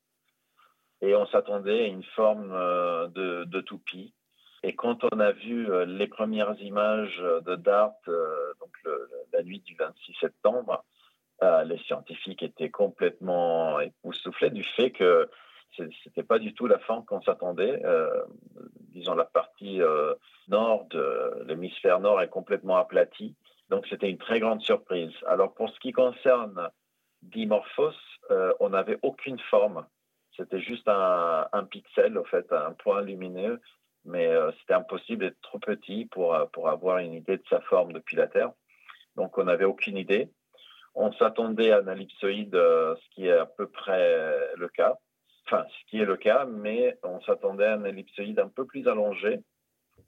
Et 1.01 1.15
on 1.15 1.27
s'attendait 1.27 1.83
à 1.83 1.87
une 1.87 2.03
forme 2.03 2.51
euh, 2.51 3.07
de, 3.07 3.43
de, 3.45 3.61
toupie. 3.61 4.13
Et 4.63 4.75
quand 4.75 5.03
on 5.11 5.19
a 5.19 5.31
vu 5.31 5.69
euh, 5.69 5.85
les 5.85 6.07
premières 6.07 6.59
images 6.59 7.17
de 7.45 7.55
DART, 7.55 7.95
donc 8.07 8.73
la 9.33 9.43
nuit 9.43 9.59
du 9.59 9.75
26 9.75 10.15
septembre, 10.19 10.83
les 11.41 11.77
scientifiques 11.79 12.43
étaient 12.43 12.71
complètement 12.71 13.79
époustouflés 13.79 14.49
du 14.49 14.63
fait 14.63 14.91
que 14.91 15.29
c'était 16.03 16.23
pas 16.23 16.39
du 16.39 16.53
tout 16.53 16.65
la 16.65 16.79
forme 16.79 17.05
qu'on 17.05 17.21
s'attendait. 17.21 17.81
disons 18.89 19.13
la 19.13 19.25
partie 19.25 19.79
nord 20.47 20.85
de 20.85 21.43
l'hémisphère 21.45 21.99
nord 21.99 22.21
est 22.21 22.29
complètement 22.29 22.77
aplatie 22.77 23.35
donc 23.69 23.85
c'était 23.87 24.09
une 24.09 24.17
très 24.17 24.39
grande 24.39 24.61
surprise. 24.61 25.13
Alors 25.27 25.53
pour 25.53 25.69
ce 25.69 25.79
qui 25.79 25.91
concerne 25.91 26.69
Dimorphos, 27.21 27.91
euh, 28.31 28.53
on 28.59 28.69
n'avait 28.69 28.99
aucune 29.01 29.39
forme 29.39 29.85
c'était 30.35 30.61
juste 30.61 30.87
un, 30.87 31.47
un, 31.51 31.63
pixel, 31.63 32.15
en 32.17 32.23
fait, 32.23 32.53
un 32.53 32.73
point 32.73 33.01
lumineux, 33.01 33.59
mais 34.05 34.27
euh, 34.27 34.51
c'était 34.59 34.75
impossible 34.75 35.25
d'être 35.25 35.41
trop 35.41 35.57
petit 35.57 36.05
pour, 36.05 36.35
euh, 36.35 36.45
pour 36.53 36.69
avoir 36.69 36.99
une 36.99 37.13
idée 37.13 37.37
de 37.37 37.43
sa 37.49 37.59
forme 37.61 37.91
depuis 37.91 38.15
la 38.15 38.27
Terre. 38.27 38.51
Donc, 39.15 39.35
on 39.39 39.45
n'avait 39.45 39.65
aucune 39.65 39.97
idée. 39.97 40.29
On 40.99 41.11
s'attendait 41.13 41.71
à 41.71 41.77
un 41.77 41.87
ellipsoïde, 41.87 42.55
euh, 42.55 42.95
ce 42.95 43.09
qui 43.15 43.27
est 43.27 43.37
à 43.37 43.45
peu 43.45 43.67
près 43.67 44.55
le 44.55 44.67
cas. 44.67 44.97
Enfin, 45.45 45.65
ce 45.69 45.89
qui 45.89 45.99
est 45.99 46.05
le 46.05 46.17
cas, 46.17 46.45
mais 46.45 46.97
on 47.03 47.21
s'attendait 47.21 47.65
à 47.65 47.75
un 47.75 47.83
ellipsoïde 47.85 48.39
un 48.39 48.49
peu 48.49 48.65
plus 48.65 48.87
allongé, 48.87 49.39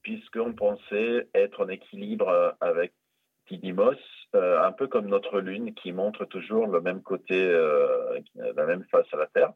puisqu'on 0.02 0.54
pensait 0.54 1.30
être 1.34 1.64
en 1.64 1.70
équilibre 1.70 2.58
avec 2.60 2.94
Didymos, 3.48 3.96
un 4.34 4.72
peu 4.74 4.88
comme 4.88 5.08
notre 5.08 5.40
Lune, 5.40 5.74
qui 5.76 5.94
montre 5.94 6.26
toujours 6.26 6.68
le 6.68 6.82
même 6.82 7.02
côté, 7.02 7.50
la 8.36 8.66
même 8.66 8.84
face 8.92 9.08
à 9.14 9.18
la 9.18 9.28
Terre. 9.28 9.54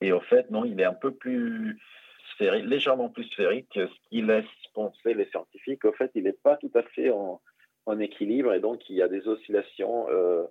Et 0.00 0.12
au 0.12 0.20
fait, 0.20 0.50
non, 0.50 0.64
il 0.64 0.80
est 0.80 0.84
un 0.84 0.94
peu 0.94 1.12
plus 1.12 1.78
sphérique, 2.32 2.64
légèrement 2.64 3.08
plus 3.08 3.24
sphérique, 3.24 3.68
ce 3.74 4.08
qui 4.08 4.22
laisse 4.22 4.46
penser 4.74 5.14
les 5.14 5.26
scientifiques. 5.26 5.84
Au 5.84 5.92
fait, 5.92 6.10
il 6.14 6.24
n'est 6.24 6.32
pas 6.32 6.56
tout 6.56 6.70
à 6.74 6.82
fait 6.82 7.10
en, 7.10 7.40
équilibre 7.98 8.52
et 8.52 8.60
donc 8.60 8.88
il 8.88 8.94
y 8.94 9.02
a 9.02 9.08
des 9.08 9.26
oscillations 9.26 10.06
euh, 10.10 10.44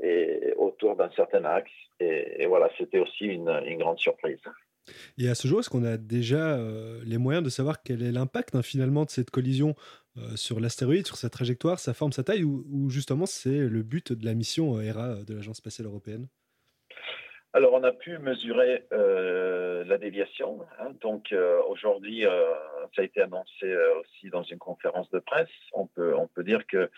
et, 0.00 0.52
autour 0.56 0.96
d'un 0.96 1.10
certain 1.10 1.44
axe. 1.44 1.70
Et, 2.00 2.42
et 2.42 2.46
voilà, 2.46 2.68
c'était 2.78 2.98
aussi 2.98 3.24
une, 3.24 3.48
une, 3.66 3.78
grande 3.78 3.98
surprise. 3.98 4.40
Et 5.18 5.28
à 5.28 5.34
ce 5.34 5.46
jour, 5.46 5.60
est-ce 5.60 5.70
qu'on 5.70 5.84
a 5.84 5.96
déjà 5.96 6.56
euh, 6.56 7.00
les 7.04 7.18
moyens 7.18 7.44
de 7.44 7.50
savoir 7.50 7.82
quel 7.82 8.02
est 8.02 8.12
l'impact 8.12 8.54
hein, 8.54 8.62
finalement 8.62 9.04
de 9.04 9.10
cette 9.10 9.30
collision 9.30 9.74
euh, 10.16 10.36
sur 10.36 10.58
l'astéroïde, 10.58 11.06
sur 11.06 11.16
sa 11.16 11.30
trajectoire, 11.30 11.78
sa 11.78 11.94
forme, 11.94 12.12
sa 12.12 12.24
taille, 12.24 12.44
ou, 12.44 12.64
ou 12.70 12.90
justement 12.90 13.26
c'est 13.26 13.68
le 13.68 13.82
but 13.82 14.12
de 14.12 14.24
la 14.24 14.34
mission 14.34 14.80
ERA 14.80 15.16
de 15.24 15.34
l'Agence 15.34 15.58
spatiale 15.58 15.86
européenne? 15.86 16.28
Alors, 17.54 17.74
on 17.74 17.84
a 17.84 17.92
pu 17.92 18.16
mesurer 18.16 18.86
euh, 18.92 19.84
la 19.84 19.98
déviation. 19.98 20.60
Hein. 20.78 20.92
Donc, 21.02 21.32
euh, 21.32 21.60
aujourd'hui, 21.68 22.24
euh, 22.24 22.54
ça 22.96 23.02
a 23.02 23.04
été 23.04 23.20
annoncé 23.20 23.66
euh, 23.66 24.00
aussi 24.00 24.30
dans 24.30 24.42
une 24.42 24.58
conférence 24.58 25.10
de 25.10 25.18
presse. 25.18 25.50
On 25.74 25.86
peut, 25.86 26.16
on 26.16 26.28
peut 26.28 26.44
dire 26.44 26.66
que 26.66 26.90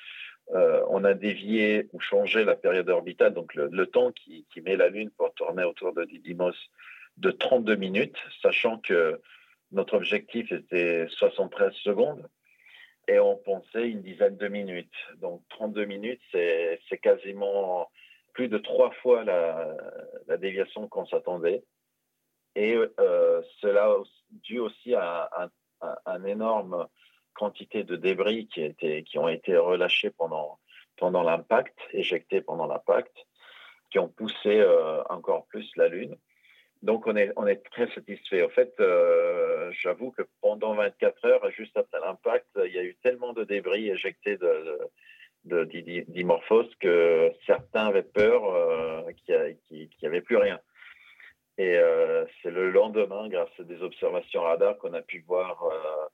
euh, 0.52 0.84
on 0.90 1.04
a 1.04 1.14
dévié 1.14 1.88
ou 1.92 2.00
changé 2.00 2.44
la 2.44 2.54
période 2.54 2.88
orbitale, 2.90 3.32
donc 3.32 3.54
le, 3.54 3.86
temps 3.86 4.12
qui, 4.12 4.46
met 4.62 4.76
la 4.76 4.88
Lune 4.88 5.10
pour 5.10 5.32
tourner 5.34 5.64
autour 5.64 5.92
de 5.94 6.04
Didymos 6.04 6.54
de 7.16 7.30
32 7.30 7.76
minutes, 7.76 8.18
sachant 8.42 8.78
que 8.78 9.20
notre 9.72 9.94
objectif 9.94 10.52
était 10.52 11.06
73 11.08 11.72
secondes 11.74 12.28
et 13.08 13.18
on 13.18 13.36
pensait 13.36 13.88
une 13.88 14.02
dizaine 14.02 14.36
de 14.36 14.48
minutes. 14.48 14.94
Donc, 15.16 15.42
32 15.50 15.84
minutes, 15.84 16.20
c'est 16.32 16.98
quasiment 17.02 17.90
plus 18.32 18.48
de 18.48 18.58
trois 18.58 18.90
fois 19.02 19.24
la, 19.24 19.76
déviation 20.38 20.88
qu'on 20.88 21.06
s'attendait. 21.06 21.64
Et 22.56 22.76
euh, 22.76 23.42
cela 23.60 23.94
dû 24.30 24.58
aussi 24.58 24.94
à, 24.94 25.28
une 26.06 26.26
énorme 26.26 26.86
quantité 27.34 27.84
de 27.84 27.96
débris 27.96 28.46
qui, 28.48 29.18
ont 29.18 29.28
été 29.28 29.56
relâchés 29.56 30.10
pendant, 30.10 30.58
l'impact, 31.00 31.76
éjectés 31.92 32.40
pendant 32.40 32.66
l'impact, 32.66 33.14
qui 33.90 33.98
ont 33.98 34.08
poussé 34.08 34.60
euh, 34.60 35.02
encore 35.10 35.46
plus 35.46 35.70
la 35.76 35.88
Lune. 35.88 36.16
Donc 36.82 37.06
on 37.06 37.16
est, 37.16 37.64
très 37.70 37.88
satisfait. 37.94 38.42
En 38.42 38.50
fait, 38.50 38.74
euh, 38.80 39.70
j'avoue 39.72 40.10
que 40.10 40.22
pendant 40.40 40.74
24 40.74 41.24
heures, 41.24 41.50
juste 41.50 41.76
après 41.76 42.00
l'impact, 42.00 42.46
il 42.64 42.72
y 42.72 42.78
a 42.78 42.82
eu 42.82 42.94
tellement 43.02 43.32
de 43.32 43.44
débris 43.44 43.88
éjectés 43.88 44.36
de, 44.36 44.78
de 45.44 45.64
Dimorphos 46.08 46.68
que 46.80 47.32
certains 47.46 47.86
avaient 47.86 48.02
peur 48.02 48.44
euh, 48.44 49.02
qu'il 49.26 49.88
n'y 50.02 50.08
avait 50.08 50.20
plus 50.20 50.36
rien. 50.36 50.60
Et 51.56 51.76
euh, 51.76 52.24
c'est 52.42 52.50
le 52.50 52.70
lendemain, 52.70 53.28
grâce 53.28 53.50
à 53.58 53.62
des 53.62 53.80
observations 53.82 54.42
radar, 54.42 54.76
qu'on 54.78 54.92
a 54.94 55.02
pu 55.02 55.24
voir 55.26 55.62
euh, 55.64 56.06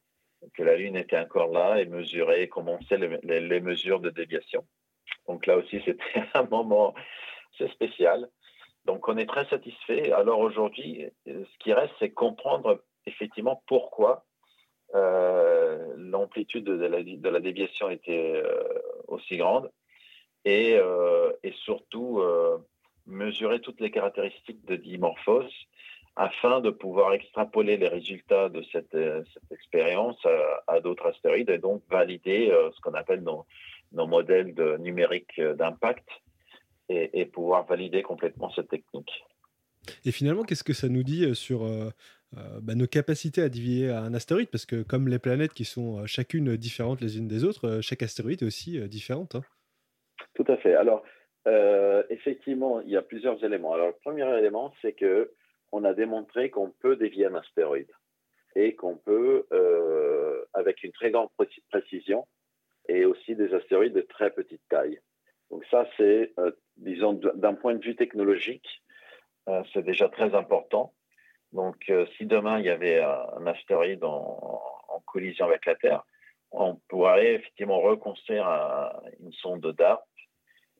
que 0.55 0.63
la 0.63 0.77
Lune 0.77 0.97
était 0.97 1.19
encore 1.19 1.51
là 1.53 1.81
et 1.81 1.87
mesurer, 1.87 2.49
commencer 2.49 2.97
les, 2.97 3.41
les, 3.41 3.61
mesures 3.61 4.01
de 4.01 4.11
déviation. 4.11 4.65
Donc 5.29 5.47
là 5.47 5.57
aussi, 5.57 5.81
c'était 5.85 6.25
un 6.35 6.45
moment 6.45 6.95
assez 7.55 7.71
spécial. 7.73 8.29
Donc 8.85 9.09
on 9.09 9.17
est 9.17 9.27
très 9.27 9.47
satisfait. 9.47 10.13
Alors 10.13 10.41
aujourd'hui, 10.41 11.07
ce 11.27 11.59
qui 11.59 11.73
reste, 11.73 11.93
c'est 11.99 12.11
comprendre 12.11 12.83
effectivement 13.07 13.63
pourquoi 13.67 14.25
euh, 14.95 15.95
l'amplitude 15.97 16.65
de 16.65 17.29
la, 17.29 17.41
déviation 17.41 17.91
était 17.91 18.43
euh, 18.45 18.65
aussi 19.07 19.37
grande 19.37 19.71
et, 20.45 20.77
euh, 20.79 21.31
et 21.45 21.53
surtout 21.53 22.23
mesurer 23.07 23.61
toutes 23.61 23.81
les 23.81 23.91
caractéristiques 23.91 24.65
de 24.65 24.77
dimorphose 24.77 25.53
afin 26.29 26.61
de 26.61 26.71
pouvoir 26.71 27.13
extrapoler 27.15 27.77
les 27.77 27.89
résultats 27.89 28.49
de 28.49 28.63
cette, 28.73 28.97
cette 29.33 29.53
expérience 29.53 30.19
à, 30.27 30.75
à 30.75 30.81
d'autres 30.81 31.07
astéroïdes 31.07 31.51
et 31.51 31.59
donc 31.59 31.83
valider 31.91 32.51
ce 32.75 32.81
qu'on 32.83 32.95
appelle 32.95 33.23
nos, 33.23 33.47
nos, 33.93 34.07
modèles 34.07 34.55
de 34.55 34.77
numériques 34.77 35.41
d'impact 35.41 36.07
et, 36.89 37.21
et, 37.21 37.25
pouvoir 37.25 37.65
valider 37.67 38.03
complètement 38.03 38.51
cette 38.51 38.69
technique. 38.69 39.25
Et 40.05 40.13
finalement, 40.13 40.43
qu'est-ce 40.43 40.65
que 40.65 40.73
ça 40.73 40.89
nous 40.89 41.03
dit 41.03 41.35
sur 41.35 41.65
euh, 41.65 41.91
euh, 42.37 42.61
bah, 42.63 42.75
nos 42.75 42.87
capacités 42.87 43.43
à 43.43 43.49
dévier 43.49 43.91
à 43.91 44.01
un 44.01 44.15
astéroïde? 44.15 44.51
Parce 44.51 44.67
que 44.67 44.83
comme 44.83 45.09
les 45.09 45.19
planètes 45.19 45.53
qui 45.53 45.65
sont 45.65 46.01
euh, 46.01 46.07
chacune 46.07 46.57
différentes 46.57 47.01
les 47.01 47.19
unes 47.19 47.29
des 47.29 47.45
autres, 47.45 47.69
euh, 47.69 47.81
chaque 47.81 48.03
astéroïde 48.03 48.43
est 48.43 48.47
aussi 48.47 48.79
euh, 48.79 48.89
différente. 48.89 49.35
Hein. 49.35 49.43
Tout 50.35 50.45
à 50.49 50.57
fait. 50.59 50.75
Alors, 50.75 51.03
euh, 51.47 52.03
effectivement, 52.11 52.81
il 52.81 52.91
y 52.91 52.97
a 52.97 53.03
plusieurs 53.03 53.43
éléments. 53.43 53.73
Alors, 53.73 53.89
le 53.89 53.97
premier 54.03 54.39
élément, 54.39 54.73
c'est 54.83 54.93
que 54.93 55.33
on 55.73 55.85
a 55.85 55.95
démontré 55.95 56.51
qu'on 56.51 56.71
peut 56.71 56.97
dévier 56.97 57.27
un 57.27 57.35
astéroïde 57.35 57.93
et 58.57 58.75
qu'on 58.75 58.97
peut, 58.97 59.47
avec 60.55 60.83
une 60.83 60.93
très 60.93 61.11
grande 61.11 61.29
précision, 61.71 62.27
et 62.89 63.05
aussi 63.05 63.37
des 63.37 63.55
astéroïdes 63.55 63.93
de 63.93 64.01
très 64.01 64.31
petite 64.31 64.63
taille. 64.69 64.99
Donc 65.51 65.65
ça, 65.71 65.87
c'est, 65.97 66.33
disons, 66.77 67.13
d'un 67.13 67.55
point 67.55 67.75
de 67.75 67.85
vue 67.85 67.95
technologique, 67.95 68.83
euh, 69.49 69.63
c'est 69.73 69.83
déjà 69.83 70.09
très 70.09 70.35
important. 70.35 70.93
Donc, 71.53 71.77
euh, 71.89 72.07
si 72.17 72.27
demain 72.27 72.59
il 72.61 72.67
y 72.67 72.71
avait 72.71 73.01
un 73.01 73.47
astéroïde 73.47 74.05
en, 74.05 74.63
collision 75.07 75.47
avec 75.47 75.67
la 75.67 75.75
Terre, 75.75 76.05
on 76.53 76.77
pourrait 76.87 77.35
effectivement 77.35 77.81
reconstruire 77.81 78.47
un, 78.47 78.93
une 79.19 79.33
sonde 79.33 79.67
DART 79.77 80.07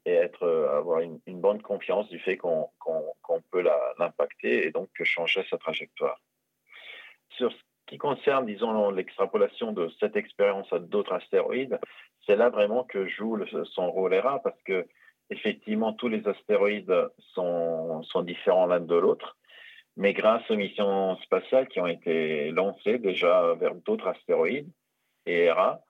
et 0.05 0.13
être, 0.13 0.45
euh, 0.45 0.79
avoir 0.79 1.01
une, 1.01 1.21
bonne 1.41 1.63
confiance 1.63 2.09
du 2.09 2.19
fait 2.19 2.37
qu'on 2.37 2.71
qu 2.85 3.33
peut 3.51 3.63
l'impacter 3.99 4.67
et 4.67 4.71
donc 4.71 4.89
changer 5.03 5.45
sa 5.51 5.59
trajectoire. 5.59 6.21
Sur 7.31 7.53
ce 7.53 7.59
qui 7.87 7.99
concerne, 7.99 8.47
disons, 8.47 8.91
l'extrapolation 8.91 9.73
de 9.73 9.89
cette 10.01 10.17
expérience 10.17 10.73
à 10.73 10.79
d'autres 10.79 11.13
astéroïdes, 11.13 11.79
c'est 12.27 12.37
là 12.37 12.51
vraiment 12.51 12.85
que 12.85 13.07
joue 13.07 13.39
son 13.65 13.91
rôle 13.91 14.15
ERA 14.15 14.41
parce 14.43 14.61
que 14.63 14.87
effectivement, 15.31 15.93
tous 15.93 16.09
les 16.09 16.27
astéroïdes 16.27 17.09
sont, 17.35 18.03
sont 18.03 18.23
différents 18.23 18.67
l'un 18.67 18.81
de 18.81 18.95
l'autre, 18.97 19.37
mais 19.97 20.13
grâce 20.13 20.49
aux 20.51 20.57
missions 20.57 21.17
spatiales 21.19 21.69
qui 21.69 21.81
ont 21.81 21.87
été 21.87 22.51
lancées 22.51 22.99
déjà 22.99 23.55
vers 23.55 23.75
d'autres 23.75 24.09
astéroïdes 24.09 24.71
et 25.27 25.45
ERA, 25.45 25.81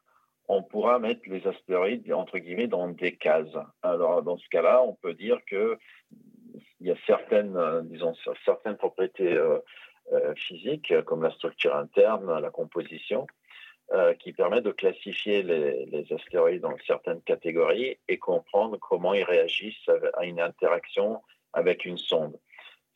on 0.52 0.64
pourra 0.64 0.99
mettre 0.99 1.23
les 1.26 1.47
astéroïdes, 1.47 2.12
entre 2.12 2.38
guillemets, 2.38 2.66
dans 2.66 2.88
des 2.88 3.14
cases. 3.14 3.57
Alors, 3.83 4.21
dans 4.25 4.37
ce 4.37 4.49
cas-là, 4.49 4.83
on 4.83 4.95
peut 4.95 5.14
dire 5.14 5.38
que 5.47 5.78
il 6.80 6.88
y 6.88 6.90
a 6.90 6.97
certaines, 7.07 7.57
disons, 7.85 8.14
certaines 8.45 8.76
propriétés 8.76 9.33
euh, 9.35 9.59
euh, 10.12 10.35
physiques, 10.35 10.92
comme 11.04 11.23
la 11.23 11.30
structure 11.30 11.76
interne, 11.76 12.40
la 12.40 12.50
composition, 12.50 13.28
euh, 13.92 14.12
qui 14.14 14.33
permet 14.33 14.61
de 14.61 14.73
classifier 14.73 15.45
les, 15.45 16.07
astéroïdes 16.12 16.62
dans 16.62 16.75
certaines 16.85 17.23
catégories 17.23 17.99
et 18.09 18.19
comprendre 18.19 18.76
comment 18.78 19.14
ils 19.14 19.23
réagissent 19.23 19.90
à 20.14 20.25
une 20.25 20.40
interaction 20.40 21.23
avec 21.52 21.85
une 21.85 21.99
sonde. 21.99 22.37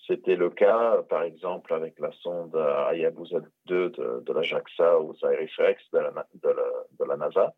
C'était 0.06 0.36
le 0.36 0.50
cas, 0.50 1.02
par 1.08 1.22
exemple, 1.22 1.72
avec 1.72 1.98
la 1.98 2.12
sonde 2.12 2.54
Hayabusa 2.56 3.38
2 3.66 3.90
de, 3.90 4.32
la 4.32 4.42
JAXA 4.42 5.00
ou 5.00 5.10
OSIRIS-REx 5.10 5.82
de 5.92 5.98
la, 5.98 6.10
de, 6.10 6.48
la, 6.48 6.62
de 6.98 7.04
la 7.04 7.16
NASA, 7.16 7.54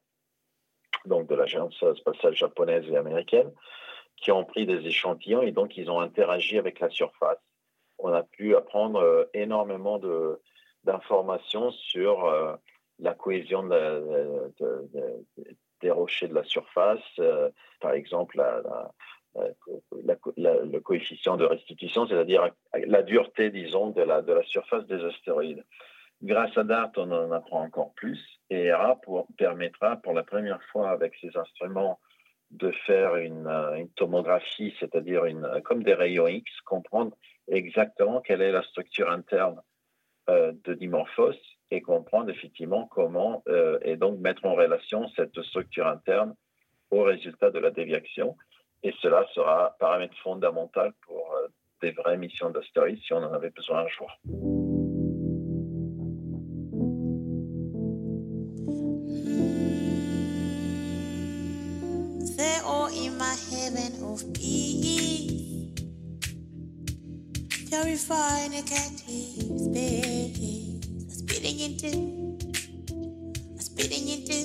donc 1.06 1.28
de 1.28 1.34
l'agence 1.34 1.82
spatiale 1.96 2.34
japonaise 2.34 2.88
et 2.88 2.96
américaine, 2.96 3.52
qui 4.16 4.32
ont 4.32 4.44
pris 4.44 4.66
des 4.66 4.86
échantillons 4.86 5.42
et 5.42 5.52
donc 5.52 5.76
ils 5.76 5.90
ont 5.90 6.00
interagi 6.00 6.58
avec 6.58 6.80
la 6.80 6.88
surface. 6.88 7.38
On 7.98 8.12
a 8.12 8.22
pu 8.22 8.54
apprendre 8.54 9.00
euh, 9.00 9.24
énormément 9.34 10.00
d'informations 10.84 11.70
sur 11.70 12.24
euh, 12.26 12.54
la 12.98 13.14
cohésion 13.14 13.62
des 15.82 15.90
rochers 15.90 16.28
de 16.28 16.34
la 16.34 16.44
surface, 16.44 17.00
euh, 17.18 17.50
par 17.80 17.92
exemple 17.92 18.36
la, 18.36 18.62
la, 20.04 20.16
le 20.64 20.78
coefficient 20.80 21.36
de 21.36 21.44
restitution, 21.44 22.06
c'est-à-dire 22.06 22.50
la 22.86 23.02
dureté, 23.02 23.50
disons, 23.50 23.90
de 23.90 24.02
la, 24.02 24.22
de 24.22 24.32
la 24.32 24.42
surface 24.42 24.86
des 24.86 25.04
astéroïdes. 25.04 25.64
Grâce 26.22 26.56
à 26.56 26.64
DART, 26.64 26.92
on 26.96 27.10
en 27.10 27.30
apprend 27.32 27.60
encore 27.60 27.92
plus 27.94 28.20
et 28.48 28.64
ERA 28.64 28.98
permettra 29.36 29.96
pour 29.96 30.14
la 30.14 30.22
première 30.22 30.62
fois 30.72 30.90
avec 30.90 31.14
ces 31.20 31.36
instruments 31.36 31.98
de 32.50 32.70
faire 32.86 33.16
une, 33.16 33.48
une 33.76 33.90
tomographie, 33.90 34.74
c'est-à-dire 34.80 35.24
une, 35.26 35.60
comme 35.64 35.82
des 35.82 35.94
rayons 35.94 36.28
X, 36.28 36.50
comprendre 36.64 37.16
exactement 37.48 38.20
quelle 38.20 38.40
est 38.40 38.52
la 38.52 38.62
structure 38.62 39.10
interne 39.10 39.60
de 40.28 40.74
Dimorphos 40.74 41.38
et 41.70 41.80
comprendre 41.82 42.30
effectivement 42.30 42.86
comment, 42.86 43.44
et 43.82 43.96
donc 43.96 44.18
mettre 44.20 44.44
en 44.46 44.54
relation 44.54 45.08
cette 45.16 45.40
structure 45.42 45.86
interne 45.86 46.34
au 46.90 47.02
résultat 47.02 47.50
de 47.50 47.58
la 47.58 47.70
déviation. 47.70 48.36
Et 48.86 48.94
cela 49.02 49.26
sera 49.34 49.66
un 49.66 49.70
paramètre 49.80 50.14
fondamental 50.22 50.92
pour 51.04 51.26
des 51.82 51.90
vraies 51.90 52.16
missions 52.16 52.50
d'astéroïdes 52.50 53.00
si 53.04 53.12
on 53.12 53.16
en 53.16 53.32
avait 53.32 53.50
besoin 53.50 53.80
un 53.80 53.88
jour. 53.88 54.08
in 62.94 63.18
my 63.18 63.36
heaven 63.50 63.92
of 64.04 64.22
peace. 64.32 65.72
Purifying 67.68 68.54
a 68.54 68.62
captive 68.62 69.58
space. 69.66 70.78
Spitting 71.08 71.58
into, 71.66 71.90
spitting 73.58 74.08
into 74.08 74.38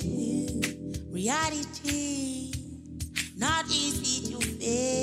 reality. 1.12 2.41
Not 3.42 3.66
easy 3.72 4.32
to 4.32 4.40
face. 4.40 5.01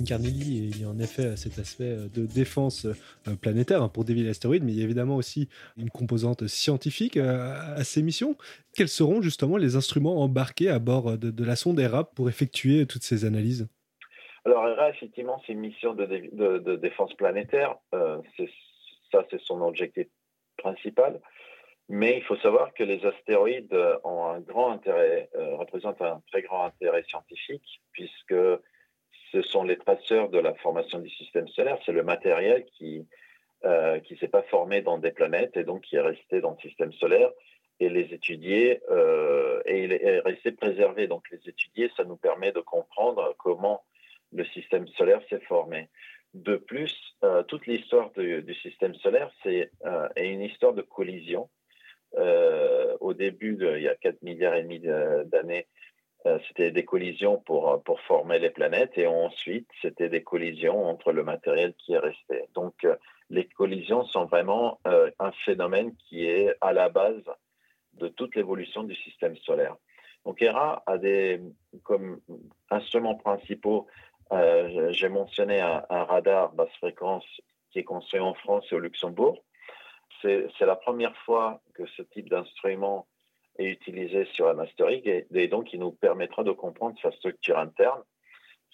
Carnelli, 0.00 0.68
il 0.68 0.80
y 0.80 0.84
a 0.84 0.88
en 0.88 0.98
effet 0.98 1.36
cet 1.36 1.58
aspect 1.58 1.96
de 2.14 2.26
défense 2.26 2.86
euh, 2.86 3.36
planétaire 3.40 3.82
hein, 3.82 3.88
pour 3.88 4.04
dévier 4.04 4.24
l'astéroïde, 4.24 4.64
mais 4.64 4.72
il 4.72 4.78
y 4.78 4.80
a 4.80 4.84
évidemment 4.84 5.16
aussi 5.16 5.48
une 5.76 5.90
composante 5.90 6.46
scientifique 6.46 7.16
euh, 7.16 7.76
à 7.76 7.84
ces 7.84 8.02
missions. 8.02 8.36
Quels 8.74 8.88
seront 8.88 9.20
justement 9.20 9.56
les 9.56 9.76
instruments 9.76 10.22
embarqués 10.22 10.68
à 10.68 10.78
bord 10.78 11.18
de, 11.18 11.44
la 11.44 11.56
sonde 11.56 11.78
ERA 11.78 12.04
pour 12.04 12.28
effectuer 12.28 12.86
toutes 12.86 13.02
ces 13.02 13.24
analyses? 13.24 13.68
Alors, 14.44 14.66
ERA, 14.66 14.90
effectivement, 14.90 15.40
c'est 15.46 15.52
une 15.52 15.60
mission 15.60 15.94
de, 15.94 16.76
défense 16.76 17.12
planétaire. 17.14 17.76
Euh, 17.94 18.18
ça, 19.12 19.24
c'est 19.30 19.40
son 19.42 19.60
objectif 19.60 20.06
principal. 20.56 21.20
Mais 21.88 22.16
il 22.16 22.22
faut 22.22 22.36
savoir 22.36 22.72
que 22.72 22.84
les 22.84 23.04
astéroïdes 23.04 23.76
ont 24.04 24.24
un 24.24 24.40
grand 24.40 24.72
intérêt, 24.72 25.28
représentent 25.34 26.00
un 26.00 26.22
très 26.30 26.40
grand 26.40 26.64
intérêt 26.64 27.02
scientifique, 27.02 27.82
puisque 27.92 28.34
ce 29.32 29.42
sont 29.42 29.64
les 29.64 29.78
traceurs 29.78 30.28
de 30.28 30.38
la 30.38 30.54
formation 30.54 30.98
du 30.98 31.08
système 31.10 31.48
solaire, 31.48 31.78
c'est 31.84 31.92
le 31.92 32.04
matériel 32.04 32.64
qui 32.66 33.06
euh, 33.64 34.00
qui 34.00 34.16
s'est 34.16 34.28
pas 34.28 34.42
formé 34.42 34.82
dans 34.82 34.98
des 34.98 35.12
planètes 35.12 35.56
et 35.56 35.62
donc 35.62 35.82
qui 35.82 35.94
est 35.94 36.00
resté 36.00 36.40
dans 36.40 36.50
le 36.50 36.68
système 36.68 36.92
solaire 36.94 37.30
et 37.78 37.88
les 37.88 38.12
étudier 38.12 38.80
euh, 38.90 39.62
et 39.66 39.84
il 39.84 39.92
est 39.92 40.18
resté 40.18 40.50
préservé. 40.50 41.06
Donc 41.06 41.30
les 41.30 41.48
étudier, 41.48 41.88
ça 41.96 42.02
nous 42.02 42.16
permet 42.16 42.50
de 42.50 42.58
comprendre 42.60 43.34
comment 43.38 43.84
le 44.32 44.44
système 44.46 44.88
solaire 44.88 45.20
s'est 45.30 45.40
formé. 45.46 45.88
De 46.34 46.56
plus, 46.56 46.94
euh, 47.22 47.42
toute 47.42 47.66
l'histoire 47.66 48.10
du, 48.16 48.54
système 48.54 48.94
solaire, 48.96 49.30
c'est 49.42 49.70
euh, 49.84 50.08
une 50.16 50.42
histoire 50.42 50.72
de 50.72 50.82
collision. 50.82 51.48
au 53.00 53.14
début, 53.14 53.56
il 53.60 53.82
y 53.82 53.88
a 53.88 53.94
4 53.94 54.22
milliards 54.22 54.54
et 54.54 54.62
demi 54.62 54.80
d'années, 54.80 55.66
euh, 55.66 55.81
c'était 56.46 56.70
des 56.70 56.84
collisions 56.84 57.38
pour, 57.38 57.82
pour 57.82 58.00
former 58.02 58.38
les 58.38 58.50
planètes 58.50 58.96
et 58.96 59.06
ensuite 59.06 59.68
c'était 59.80 60.08
des 60.08 60.22
collisions 60.22 60.86
entre 60.86 61.12
le 61.12 61.24
matériel 61.24 61.74
qui 61.74 61.92
est 61.94 61.98
resté. 61.98 62.44
Donc 62.54 62.84
euh, 62.84 62.96
les 63.30 63.46
collisions 63.46 64.04
sont 64.04 64.26
vraiment 64.26 64.78
euh, 64.86 65.10
un 65.18 65.32
phénomène 65.44 65.94
qui 65.96 66.26
est 66.26 66.54
à 66.60 66.72
la 66.72 66.88
base 66.88 67.24
de 67.94 68.08
toute 68.08 68.36
l'évolution 68.36 68.84
du 68.84 68.94
système 68.94 69.36
solaire. 69.36 69.76
Donc 70.24 70.40
ERA 70.40 70.82
a 70.86 70.98
des 70.98 71.40
comme 71.82 72.20
instruments 72.70 73.16
principaux, 73.16 73.86
j'ai 74.30 75.08
mentionné 75.10 75.60
un, 75.60 75.84
un, 75.90 76.04
radar 76.04 76.52
basse 76.52 76.74
fréquence 76.78 77.26
qui 77.70 77.80
est 77.80 77.84
construit 77.84 78.20
en 78.20 78.32
France 78.32 78.64
et 78.70 78.74
au 78.74 78.78
Luxembourg. 78.78 79.42
C'est 80.22 80.60
la 80.60 80.76
première 80.76 81.16
fois 81.24 81.60
que 81.74 81.84
ce 81.86 82.02
type 82.02 82.30
d'instrument 82.30 83.06
est 83.58 83.66
utilisé 83.66 84.24
sur 84.32 84.48
un 84.48 84.58
astéroïde 84.58 85.26
et, 85.34 85.48
donc 85.48 85.72
il 85.72 85.80
nous 85.80 85.92
permettra 85.92 86.42
de 86.42 86.52
comprendre 86.52 86.96
sa 87.00 87.12
structure 87.12 87.58
interne. 87.58 88.02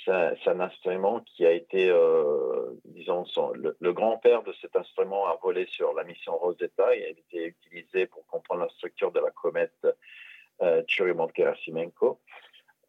C'est 0.05 0.49
un 0.49 0.61
instrument 0.61 1.21
qui 1.21 1.45
a 1.45 1.51
été, 1.51 1.91
euh, 1.91 2.71
disons, 2.85 3.27
le, 3.55 3.93
grand-père 3.93 4.43
de 4.45 4.53
cet 4.61 4.77
instrument 4.77 5.27
a 5.27 5.37
volé 5.43 5.67
sur 5.67 5.93
la 5.93 6.05
mission 6.05 6.37
Rosetta 6.39 6.95
et 6.95 7.05
a 7.05 7.09
été 7.09 7.47
utilisé 7.47 8.07
pour 8.07 8.25
comprendre 8.27 8.63
la 8.63 8.69
structure 8.71 9.11
de 9.11 9.21
la 9.21 9.31
comète 9.33 9.87
euh, 10.63 10.83
Churyumov-Gerasimenko. 10.87 12.21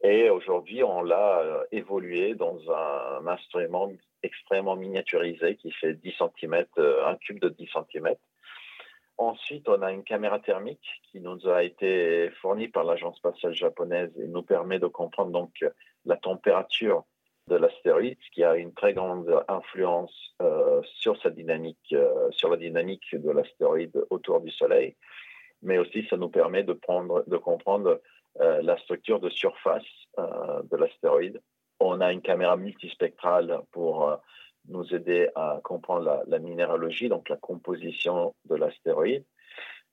Et 0.02 0.30
aujourd'hui, 0.30 0.84
on 0.84 1.02
l'a 1.02 1.39
euh, 1.39 1.63
évolué 1.71 2.36
dans 2.36 2.58
un, 2.71 3.28
instrument 3.28 3.91
extrêmement 4.21 4.75
miniaturisé 4.75 5.56
qui 5.56 5.71
fait 5.71 5.95
10 5.95 6.13
cm, 6.39 6.65
un 7.06 7.15
cube 7.15 7.39
de 7.39 7.49
10 7.49 7.69
cm, 7.91 8.15
Ensuite, 9.19 9.67
on 9.67 9.82
a 9.82 9.91
une 9.91 10.05
caméra 10.05 10.39
thermique 10.39 11.01
qui 11.12 11.19
nous 11.19 11.45
a 11.49 11.62
été 11.62 12.29
fournie 12.41 12.69
par 12.69 12.86
l'agence 12.86 13.17
spatiale 13.17 13.53
japonaise 13.53 14.17
et 14.17 14.27
nous 14.27 14.43
permet 14.43 14.79
de 14.79 14.88
comprendre 14.88 15.32
donc 15.32 15.51
la 16.05 16.15
température 16.15 17.03
de 17.49 17.58
l'astéroïde, 17.58 18.17
ce 18.21 18.32
qui 18.32 18.45
a 18.45 18.55
une 18.55 18.73
très 18.73 18.93
grande 18.93 19.43
influence 19.49 20.13
euh, 20.41 20.82
sur 20.86 21.21
sa 21.21 21.32
dynamique, 21.32 21.91
euh, 21.91 22.32
sur 22.32 22.49
la 22.49 22.55
dynamique 22.55 23.13
de 23.13 23.29
l'astéroïde 23.29 24.01
autour 24.10 24.39
du 24.39 24.51
Soleil. 24.51 24.95
Mais 25.63 25.77
aussi, 25.79 26.08
ça 26.10 26.15
nous 26.15 26.29
permet 26.29 26.63
de 26.63 26.71
prendre, 26.71 27.25
de 27.27 27.36
comprendre 27.36 27.99
euh, 28.39 28.62
la 28.62 28.77
structure 28.77 29.19
de 29.19 29.29
surface 29.29 29.84
de 30.17 30.77
l'astéroïde. 30.77 31.41
On 31.82 31.99
a 31.99 32.13
une 32.13 32.21
caméra 32.21 32.55
multispectrale 32.55 33.60
pour 33.71 34.17
nous 34.69 34.93
aider 34.93 35.29
à 35.36 35.60
comprendre 35.63 36.23
la, 36.27 36.39
minéralogie, 36.39 37.10
donc 37.10 37.29
la 37.29 37.38
composition 37.38 38.36
de 38.45 38.55
l'astéroïde. 38.55 39.25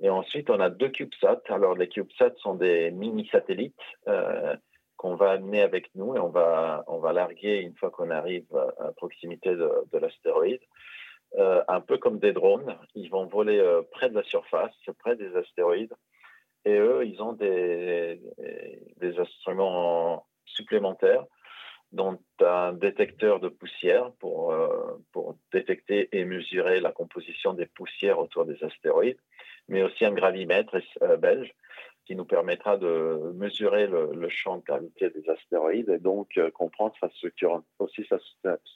Et 0.01 0.11
ensuite, 0.11 0.51
on 0.51 0.61
a 0.61 0.71
deux 0.71 0.91
CubeSats. 0.91 1.43
Alors, 1.49 1.75
les 1.75 1.89
CubeSats 1.89 2.37
sont 2.37 2.55
des 2.55 2.91
mini-satellites 2.91 3.75
euh, 4.09 4.55
qu'on 4.97 5.15
va 5.15 5.33
amener 5.33 5.63
avec 5.63 5.95
nous 5.95 6.15
et 6.15 6.19
on 6.19 6.29
va, 6.29 6.85
on 6.87 6.99
va 6.99 7.13
larguer 7.13 7.59
une 7.61 7.75
fois 7.77 7.91
qu'on 7.91 8.11
arrive 8.11 8.47
à, 8.55 8.93
proximité 8.93 9.51
de, 9.51 9.71
de 9.93 9.99
l'astéroïde. 9.99 10.61
Euh, 11.39 11.63
un 11.69 11.81
peu 11.81 11.99
comme 11.99 12.19
des 12.19 12.33
drones, 12.33 12.79
ils 12.95 13.11
vont 13.11 13.27
voler 13.27 13.59
euh, 13.59 13.83
près 13.91 14.09
de 14.09 14.15
la 14.15 14.23
surface, 14.23 14.75
près 14.99 15.17
des 15.17 15.35
astéroïdes. 15.35 15.95
Et 16.65 16.77
eux, 16.79 17.07
ils 17.07 17.23
ont 17.23 17.33
des, 17.33 18.21
des 18.97 19.19
instruments 19.19 20.27
supplémentaires 20.45 21.25
dont 21.93 22.19
un 22.41 22.73
détecteur 22.73 23.41
de 23.41 23.49
poussière 23.49 24.13
pour, 24.19 24.53
euh, 24.53 25.03
pour 25.13 25.37
détecter 25.53 26.09
et 26.13 26.25
mesurer 26.25 26.81
la 26.81 26.93
composition 26.93 27.55
des 27.55 27.67
poussières 27.67 28.19
autour 28.19 28.45
des 28.45 28.63
astéroïdes, 28.63 29.21
mais 29.69 29.83
aussi 29.83 30.05
un 30.05 30.13
gravimètre 30.13 30.77
euh, 31.03 31.17
belge 31.17 31.53
qui 32.05 32.15
nous 32.15 32.25
permettra 32.25 32.77
de 32.77 33.33
mesurer 33.35 33.87
le, 33.89 34.29
champ 34.29 34.59
de 34.59 34.63
gravité 34.63 35.11
des 35.11 35.29
astéroïdes 35.29 35.89
et 35.89 35.99
donc 35.99 36.37
euh, 36.39 36.51
comprendre 36.51 36.95
sa 37.01 37.09
structure, 37.11 37.63
aussi 37.79 38.07
sa 38.09 38.19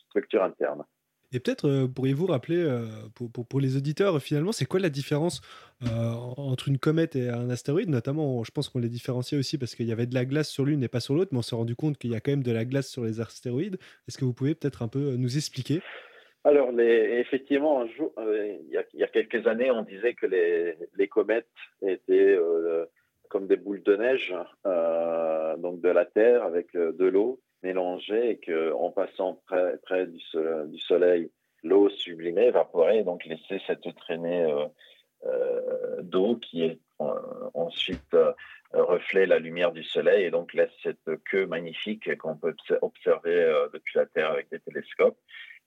structure 0.09 0.43
interne. 0.43 0.85
Et 1.33 1.39
peut-être 1.39 1.69
euh, 1.69 1.87
pourriez-vous 1.87 2.27
rappeler 2.27 2.61
euh, 2.61 2.87
pour, 3.15 3.31
pour, 3.31 3.61
les 3.61 3.77
auditeurs, 3.77 4.21
finalement, 4.21 4.51
c'est 4.51 4.65
quoi 4.65 4.81
la 4.81 4.89
différence 4.89 5.41
euh, 5.85 6.11
entre 6.37 6.69
une 6.69 6.79
comète 6.79 7.15
et 7.15 7.29
un 7.29 7.51
astéroïde? 7.51 7.89
Notamment, 7.89 8.43
je 8.43 8.51
pense 8.51 8.69
qu'on 8.69 8.81
les 8.81 8.89
différenciait 8.89 9.39
aussi 9.39 9.57
parce 9.57 9.77
qu'il 9.77 9.87
y 9.87 9.93
avait 9.93 10.07
de 10.07 10.15
la 10.15 10.25
glace 10.25 10.49
sur 10.49 10.65
l'une 10.65 10.83
et 10.83 10.89
pas 10.89 10.99
sur 10.99 11.15
l'autre, 11.15 11.31
mais 11.33 11.39
on 11.39 11.43
s'est 11.43 11.55
rendu 11.55 11.77
compte 11.77 11.99
qu'il 11.99 12.11
y 12.11 12.17
a 12.17 12.21
quand 12.21 12.33
même 12.33 12.43
de 12.43 12.51
la 12.51 12.65
glace 12.65 12.89
sur 12.89 13.05
les 13.05 13.21
astéroïdes. 13.21 13.79
Est-ce 14.09 14.19
que 14.19 14.25
vous 14.25 14.33
pouvez 14.33 14.57
peut-être 14.57 14.83
un 14.83 14.89
peu 14.89 15.15
nous 15.17 15.37
expliquer? 15.37 15.81
Alors, 16.43 16.71
effectivement, 16.81 17.85
il, 17.85 18.69
y 18.71 18.77
a, 18.77 18.83
y 18.95 19.05
a, 19.05 19.07
quelques 19.07 19.47
années, 19.47 19.71
on 19.71 19.83
disait 19.83 20.15
que 20.15 20.27
les, 20.27 20.75
les 20.97 21.07
comètes 21.07 21.47
étaient 21.83 22.39
comme 23.29 23.47
des 23.47 23.57
boules 23.57 23.83
de 23.83 23.95
neige, 23.95 24.35
donc 25.59 25.81
de 25.81 25.89
la 25.91 26.07
Terre 26.07 26.43
avec 26.43 26.73
de 26.73 27.05
l'eau 27.05 27.39
mélangée 27.63 28.31
et 28.31 28.41
qu'en 28.41 28.91
passant 28.91 29.41
près, 29.47 29.77
près 29.83 30.07
du, 30.07 30.79
soleil, 30.79 31.31
l'eau 31.63 31.89
sublimée, 31.91 32.47
évaporée, 32.47 33.03
donc 33.03 33.25
laisser 33.25 33.61
cette 33.67 33.95
traînée 33.97 34.45
euh, 34.45 34.67
euh, 35.27 36.03
d'eau 36.03 36.37
qui 36.37 36.65
est 36.65 36.79
euh, 37.01 37.05
ensuite 37.55 38.17
reflet 38.73 39.27
la 39.27 39.39
lumière 39.39 39.73
du 39.73 39.83
soleil 39.83 40.25
et 40.25 40.31
donc 40.31 40.55
laisse 40.55 40.71
cette 40.83 41.11
queue 41.31 41.47
magnifique 41.47 42.17
qu'on 42.19 42.37
peut 42.37 42.55
observer 42.83 43.69
depuis 43.73 43.99
la 43.99 44.07
Terre 44.07 44.31
avec 44.31 44.49
des 44.51 44.61
télescopes 44.61 45.19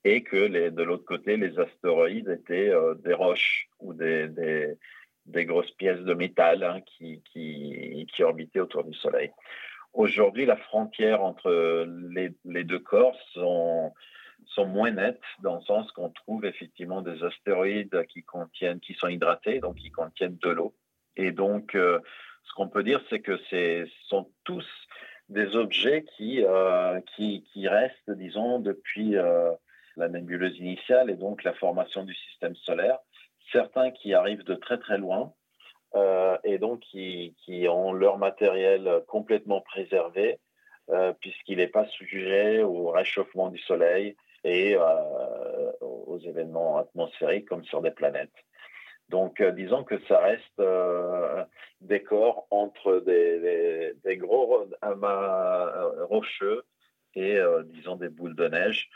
et 0.06 0.23
que 0.23 0.38
les, 0.38 0.71
de 0.71 0.84
l'autre 0.84 1.06
côté, 1.06 1.36
les 1.38 1.60
astéroïdes 1.60 2.29
étaient 2.29 2.71
des 3.03 3.13
roches 3.13 3.67
ou 3.79 3.93
des, 3.93 4.29
des, 4.29 4.77
des, 5.25 5.45
grosses 5.45 5.71
pièces 5.71 5.99
de 5.99 6.13
métal 6.13 6.63
hein, 6.63 6.82
qui, 6.82 7.21
qui, 7.23 8.08
qui 8.13 8.23
orbitaient 8.23 8.62
autour 8.62 8.86
du 8.86 8.93
Soleil. 8.93 9.32
Aujourd'hui, 9.93 10.45
la 10.47 10.58
frontière 10.58 11.23
entre 11.23 11.51
les, 12.10 12.63
deux 12.63 12.79
corps 12.79 13.17
sont, 13.34 13.93
moins 14.58 14.91
nettes 14.91 15.21
dans 15.41 15.56
le 15.58 15.62
sens 15.62 15.91
qu'on 15.91 16.10
trouve 16.10 16.45
effectivement 16.45 17.01
des 17.01 17.23
astéroïdes 17.23 18.06
qui 18.08 18.23
contiennent, 18.23 18.79
qui 18.79 18.95
sont 18.95 19.08
hydratés, 19.08 19.60
donc 19.60 19.75
qui 19.75 19.91
contiennent 19.91 20.38
de 20.38 20.49
l'eau. 20.49 20.75
Et 21.15 21.32
donc, 21.32 21.75
euh, 21.75 21.99
ce 22.43 22.53
qu'on 22.53 22.67
peut 22.67 22.84
dire, 22.84 23.01
c'est 23.10 23.19
que 23.19 23.38
ce 23.49 23.88
sont 24.08 24.32
tous 24.43 24.67
des 25.29 25.56
objets 25.56 26.03
qui, 26.17 26.43
euh, 26.43 26.99
qui, 27.15 27.67
restent, 27.67 28.12
disons, 28.12 28.60
depuis 28.60 29.15
euh, 29.15 29.51
la 29.95 30.10
nébuleuse 30.10 30.58
initiale 30.58 31.12
et 31.12 31.15
donc 31.15 31.43
la 31.43 31.53
formation 31.53 32.03
du 32.03 32.15
système 32.15 32.56
solaire. 32.56 32.97
Certains 33.51 33.91
qui 33.91 34.13
arrivent 34.13 34.43
de 34.43 34.56
très 34.56 34.79
très 34.79 34.97
loin, 34.97 35.34
euh, 35.95 36.38
et 36.43 36.58
donc 36.58 36.79
qui, 36.79 37.36
qui, 37.38 37.67
ont 37.67 37.93
leur 37.93 38.17
matériel 38.17 39.03
complètement 39.08 39.62
préservé 39.62 40.39
euh, 40.89 41.13
puisqu'il 41.19 41.58
n'est 41.58 41.67
pas 41.67 41.86
sujet 41.88 42.63
au 42.63 42.89
réchauffement 42.89 43.49
du 43.49 43.60
Soleil 43.60 44.15
et 44.43 44.75
euh, 44.75 45.71
aux 45.82 46.19
événements 46.19 46.77
atmosphériques 46.77 47.47
comme 47.47 47.63
sur 47.63 47.82
des 47.82 47.91
planètes. 47.91 48.34
Donc, 49.10 49.43
disons 49.43 49.84
que 49.84 49.99
ça 50.08 50.19
reste 50.19 50.62
des 51.82 52.01
corps 52.01 52.47
entre 52.49 53.01
des 53.06 54.17
gros 54.17 54.65
amas 54.82 55.71
rocheux 56.10 56.63
et, 57.13 57.38
disons, 57.65 57.97
des 57.97 58.10
boules 58.10 58.36
de 58.36 58.47
neige 58.47 58.89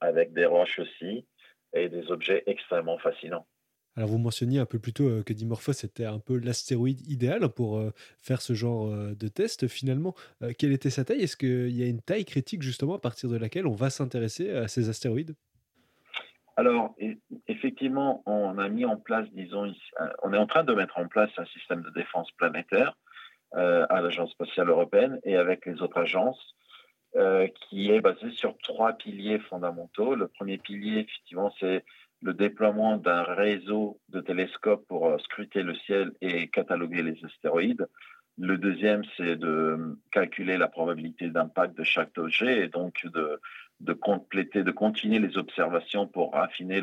avec 0.00 0.32
des 0.32 0.46
roches 0.46 0.78
aussi 0.78 1.26
et 1.74 1.88
des 1.88 2.10
objets 2.10 2.44
extrêmement 2.46 2.98
fascinants. 2.98 3.46
Alors 3.94 4.08
vous 4.08 4.18
mentionniez 4.18 4.58
un 4.58 4.66
peu 4.66 4.78
plus 4.78 4.94
tôt 4.94 5.08
euh, 5.08 5.22
que 5.22 5.34
Dimorphos 5.34 5.84
était 5.84 6.06
un 6.06 6.18
peu 6.18 6.38
l'astéroïde 6.38 7.06
idéal 7.10 7.46
pour 7.50 7.78
euh, 7.78 7.90
faire 8.22 8.40
ce 8.40 8.54
genre 8.54 8.86
euh, 8.86 9.14
de 9.14 9.28
test. 9.28 9.68
Finalement, 9.68 10.14
quelle 10.58 10.72
était 10.72 10.90
sa 10.90 11.04
taille? 11.04 11.22
Est-ce 11.22 11.36
qu'il 11.36 11.76
y 11.76 11.82
a 11.82 11.86
une 11.86 12.00
taille 12.00 12.24
critique 12.24 12.62
justement 12.62 12.94
à 12.94 12.98
partir 12.98 13.28
de 13.28 13.36
laquelle 13.36 13.66
on 13.66 13.74
va 13.74 13.90
s'intéresser 13.90 14.50
à 14.50 14.68
ces 14.68 14.88
astéroïdes? 14.88 15.34
Alors, 16.56 16.94
effectivement, 17.48 18.22
on 18.26 18.58
a 18.58 18.68
mis 18.68 18.84
en 18.84 18.96
place, 18.96 19.26
disons, 19.32 19.72
on 20.22 20.32
est 20.34 20.38
en 20.38 20.46
train 20.46 20.64
de 20.64 20.74
mettre 20.74 20.98
en 20.98 21.08
place 21.08 21.30
un 21.38 21.46
système 21.46 21.82
de 21.82 21.90
défense 21.90 22.30
planétaire 22.32 22.94
à 23.52 24.00
l'Agence 24.02 24.32
spatiale 24.32 24.68
européenne 24.68 25.18
et 25.24 25.36
avec 25.36 25.64
les 25.64 25.80
autres 25.80 25.98
agences, 25.98 26.54
qui 27.54 27.90
est 27.90 28.02
basé 28.02 28.30
sur 28.32 28.56
trois 28.58 28.92
piliers 28.92 29.38
fondamentaux. 29.38 30.14
Le 30.14 30.28
premier 30.28 30.58
pilier, 30.58 31.00
effectivement, 31.00 31.50
c'est 31.58 31.84
le 32.22 32.34
déploiement 32.34 32.96
d'un 32.96 33.22
réseau 33.22 33.98
de 34.08 34.20
télescopes 34.20 34.86
pour 34.86 35.08
euh, 35.08 35.18
scruter 35.18 35.62
le 35.62 35.74
ciel 35.74 36.12
et 36.20 36.48
cataloguer 36.48 37.02
les 37.02 37.18
astéroïdes. 37.24 37.86
Le 38.38 38.56
deuxième, 38.56 39.02
c'est 39.16 39.36
de 39.36 39.98
calculer 40.10 40.56
la 40.56 40.68
probabilité 40.68 41.28
d'impact 41.28 41.76
de 41.76 41.84
chaque 41.84 42.16
objet 42.16 42.64
et 42.64 42.68
donc 42.68 43.06
de, 43.06 43.92
compléter, 43.92 44.62
de 44.62 44.70
continuer 44.70 45.18
les 45.18 45.36
observations 45.36 46.06
pour 46.06 46.34
affiner, 46.36 46.80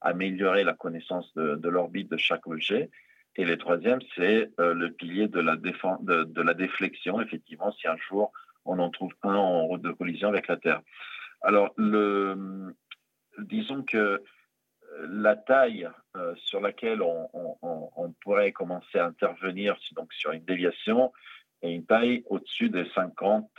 améliorer 0.00 0.64
la 0.64 0.72
connaissance 0.72 1.32
de, 1.34 1.68
l'orbite 1.68 2.10
de 2.10 2.16
chaque 2.16 2.46
objet. 2.48 2.90
Et 3.36 3.44
le 3.44 3.56
troisième, 3.56 4.00
c'est 4.16 4.50
euh, 4.58 4.74
le 4.74 4.90
pilier 4.90 5.28
de 5.28 5.38
la, 5.38 5.54
de, 5.54 6.52
déflexion, 6.54 7.20
effectivement, 7.20 7.70
si 7.72 7.86
un 7.86 7.96
jour 7.96 8.32
on 8.64 8.80
en 8.80 8.90
trouve 8.90 9.12
un 9.22 9.34
en 9.34 9.66
route 9.66 9.82
de 9.82 9.92
collision 9.92 10.28
avec 10.28 10.48
la 10.48 10.56
Terre. 10.56 10.82
Alors, 11.40 11.74
disons 13.38 13.82
que 13.84 14.22
la 15.08 15.36
taille 15.36 15.88
euh, 16.16 16.34
sur 16.36 16.60
laquelle 16.60 17.02
on, 17.02 17.28
pourrait 18.22 18.52
commencer 18.52 18.98
à 18.98 19.06
intervenir 19.06 19.76
donc 19.92 20.12
sur 20.12 20.32
une 20.32 20.44
déviation 20.44 21.12
est 21.62 21.72
une 21.72 21.84
taille 21.84 22.24
au-dessus 22.26 22.68
des 22.68 22.86
50, 22.94 23.50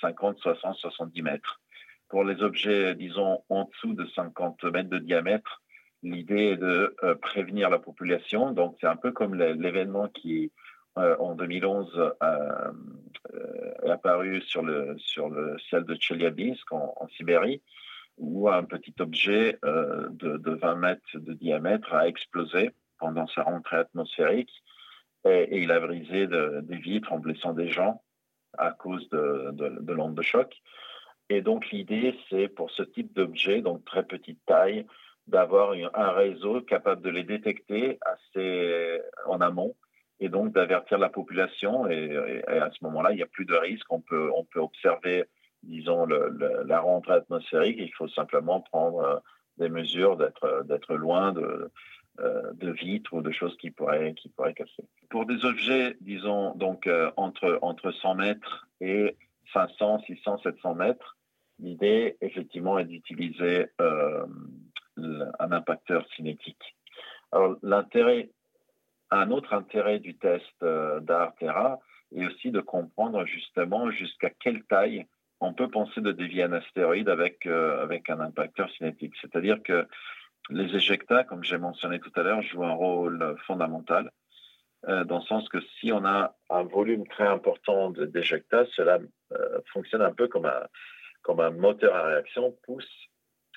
50, 0.00 0.38
60, 0.38 0.76
70 0.76 1.22
mètres. 1.22 1.60
Pour 2.08 2.24
les 2.24 2.42
objets, 2.42 2.94
disons, 2.94 3.42
en 3.48 3.64
dessous 3.64 3.94
de 3.94 4.06
50 4.06 4.64
mètres 4.64 4.90
de 4.90 4.98
diamètre, 4.98 5.62
l'idée 6.02 6.52
est 6.52 6.56
de 6.56 6.94
euh, 7.02 7.14
prévenir 7.16 7.68
la 7.68 7.78
population. 7.78 8.52
Donc, 8.52 8.76
c'est 8.80 8.86
un 8.86 8.96
peu 8.96 9.12
comme 9.12 9.34
l'événement 9.34 10.08
qui, 10.08 10.52
euh, 10.98 11.16
en 11.18 11.34
2011, 11.34 12.14
est 13.84 13.90
apparu 13.90 14.40
sur 14.42 14.62
le, 14.62 14.96
ciel 14.98 15.84
de 15.84 15.96
Chelyabinsk 15.98 16.72
en 16.72 17.08
Sibérie 17.16 17.60
où 18.18 18.48
un 18.48 18.64
petit 18.64 18.94
objet 19.00 19.58
euh, 19.64 20.08
de, 20.10 20.36
de, 20.38 20.52
20 20.52 20.74
mètres 20.76 21.02
de 21.14 21.32
diamètre 21.34 21.92
a 21.92 22.08
explosé 22.08 22.70
pendant 22.98 23.26
sa 23.28 23.42
rentrée 23.42 23.76
atmosphérique 23.76 24.52
et, 25.24 25.60
il 25.60 25.72
a 25.72 25.80
brisé 25.80 26.26
de, 26.26 26.60
des 26.62 26.76
vitres 26.76 27.12
en 27.12 27.18
blessant 27.18 27.52
des 27.52 27.68
gens 27.68 28.02
à 28.56 28.70
cause 28.70 29.08
de, 29.10 29.50
de 29.52 29.92
l'onde 29.92 30.14
de 30.14 30.22
choc. 30.22 30.54
Et 31.28 31.42
donc 31.42 31.70
l'idée, 31.70 32.16
c'est 32.30 32.48
pour 32.48 32.70
ce 32.70 32.82
type 32.82 33.12
d'objet, 33.12 33.60
donc 33.60 33.84
très 33.84 34.04
petite 34.04 34.40
taille, 34.46 34.86
d'avoir 35.26 35.72
un 35.94 36.10
réseau 36.12 36.60
capable 36.62 37.02
de 37.02 37.10
les 37.10 37.24
détecter 37.24 37.98
assez 38.02 39.00
en 39.26 39.40
amont 39.40 39.74
et 40.20 40.28
donc 40.28 40.52
d'avertir 40.52 40.98
la 40.98 41.08
population. 41.08 41.88
Et, 41.88 42.42
à 42.46 42.70
ce 42.70 42.84
moment-là, 42.84 43.10
il 43.10 43.16
n'y 43.16 43.22
a 43.22 43.26
plus 43.26 43.44
de 43.44 43.56
risque. 43.56 43.92
On 43.92 44.00
peut 44.00 44.30
observer 44.54 45.24
disons, 45.66 46.06
la 46.06 46.80
rentrée 46.80 47.14
atmosphérique, 47.14 47.76
il 47.78 47.92
faut 47.94 48.08
simplement 48.08 48.60
prendre 48.60 49.00
euh, 49.00 49.16
des 49.58 49.68
mesures 49.68 50.16
d'être 50.16 50.44
euh, 50.44 50.96
loin 50.96 51.32
de, 51.32 51.70
euh, 52.20 52.54
de 52.54 52.70
vitres 52.70 53.12
ou 53.12 53.20
de 53.20 53.30
choses 53.30 53.54
qui 53.58 53.70
pourraient, 53.70 54.14
qui 54.14 54.30
pourraient 54.30 54.54
casser. 54.54 54.84
Pour 55.10 55.26
des 55.26 55.44
objets, 55.44 55.98
disons, 56.00 56.54
donc 56.54 56.86
euh, 56.86 57.10
entre, 57.18 57.58
entre 57.60 57.90
100 57.90 58.14
mètres 58.14 58.66
et 58.80 59.18
500, 59.52 60.00
600, 60.06 60.38
700 60.38 60.76
mètres, 60.76 61.18
l'idée, 61.58 62.16
effectivement, 62.22 62.78
est 62.78 62.86
d'utiliser 62.86 63.66
euh, 63.82 64.24
un 64.96 65.52
impacteur 65.52 66.06
cinétique. 66.16 66.76
Alors, 67.32 67.56
l'intérêt, 67.62 68.30
un 69.10 69.30
autre 69.30 69.52
intérêt 69.52 69.98
du 69.98 70.16
test 70.16 70.64
d'Artera 71.02 71.80
est 72.14 72.24
aussi 72.24 72.50
de 72.50 72.60
comprendre 72.60 73.26
justement 73.26 73.90
jusqu'à 73.90 74.30
quelle 74.30 74.62
taille 74.64 75.06
on 75.40 75.52
peut 75.52 75.68
penser 75.68 76.00
de 76.00 76.12
dévier 76.12 76.44
un 76.44 76.52
astéroïde 76.52 77.08
avec, 77.08 77.46
avec 77.46 78.08
un 78.10 78.20
impacteur 78.20 78.70
cinétique. 78.70 79.14
C'est-à-dire 79.20 79.62
que 79.62 79.86
les 80.50 80.74
éjectats, 80.74 81.24
comme 81.24 81.44
j'ai 81.44 81.58
mentionné 81.58 81.98
tout 82.00 82.12
à 82.16 82.22
l'heure, 82.22 82.42
jouent 82.42 82.64
un 82.64 82.72
rôle 82.72 83.36
fondamental, 83.46 84.10
dans 84.86 85.18
le 85.18 85.24
sens 85.24 85.48
que 85.48 85.58
si 85.78 85.92
on 85.92 86.04
a 86.04 86.36
un 86.48 86.62
volume 86.62 87.06
très 87.08 87.26
important 87.26 87.90
d'éjectats, 87.90 88.66
cela 88.76 88.98
fonctionne 89.72 90.02
un 90.02 90.12
peu 90.12 90.28
comme 90.28 90.46
un, 90.46 90.66
comme 91.26 91.40
un 91.40 91.50
moteur 91.50 91.94
à 91.96 92.04
réaction, 92.04 92.56
pousse 92.62 92.88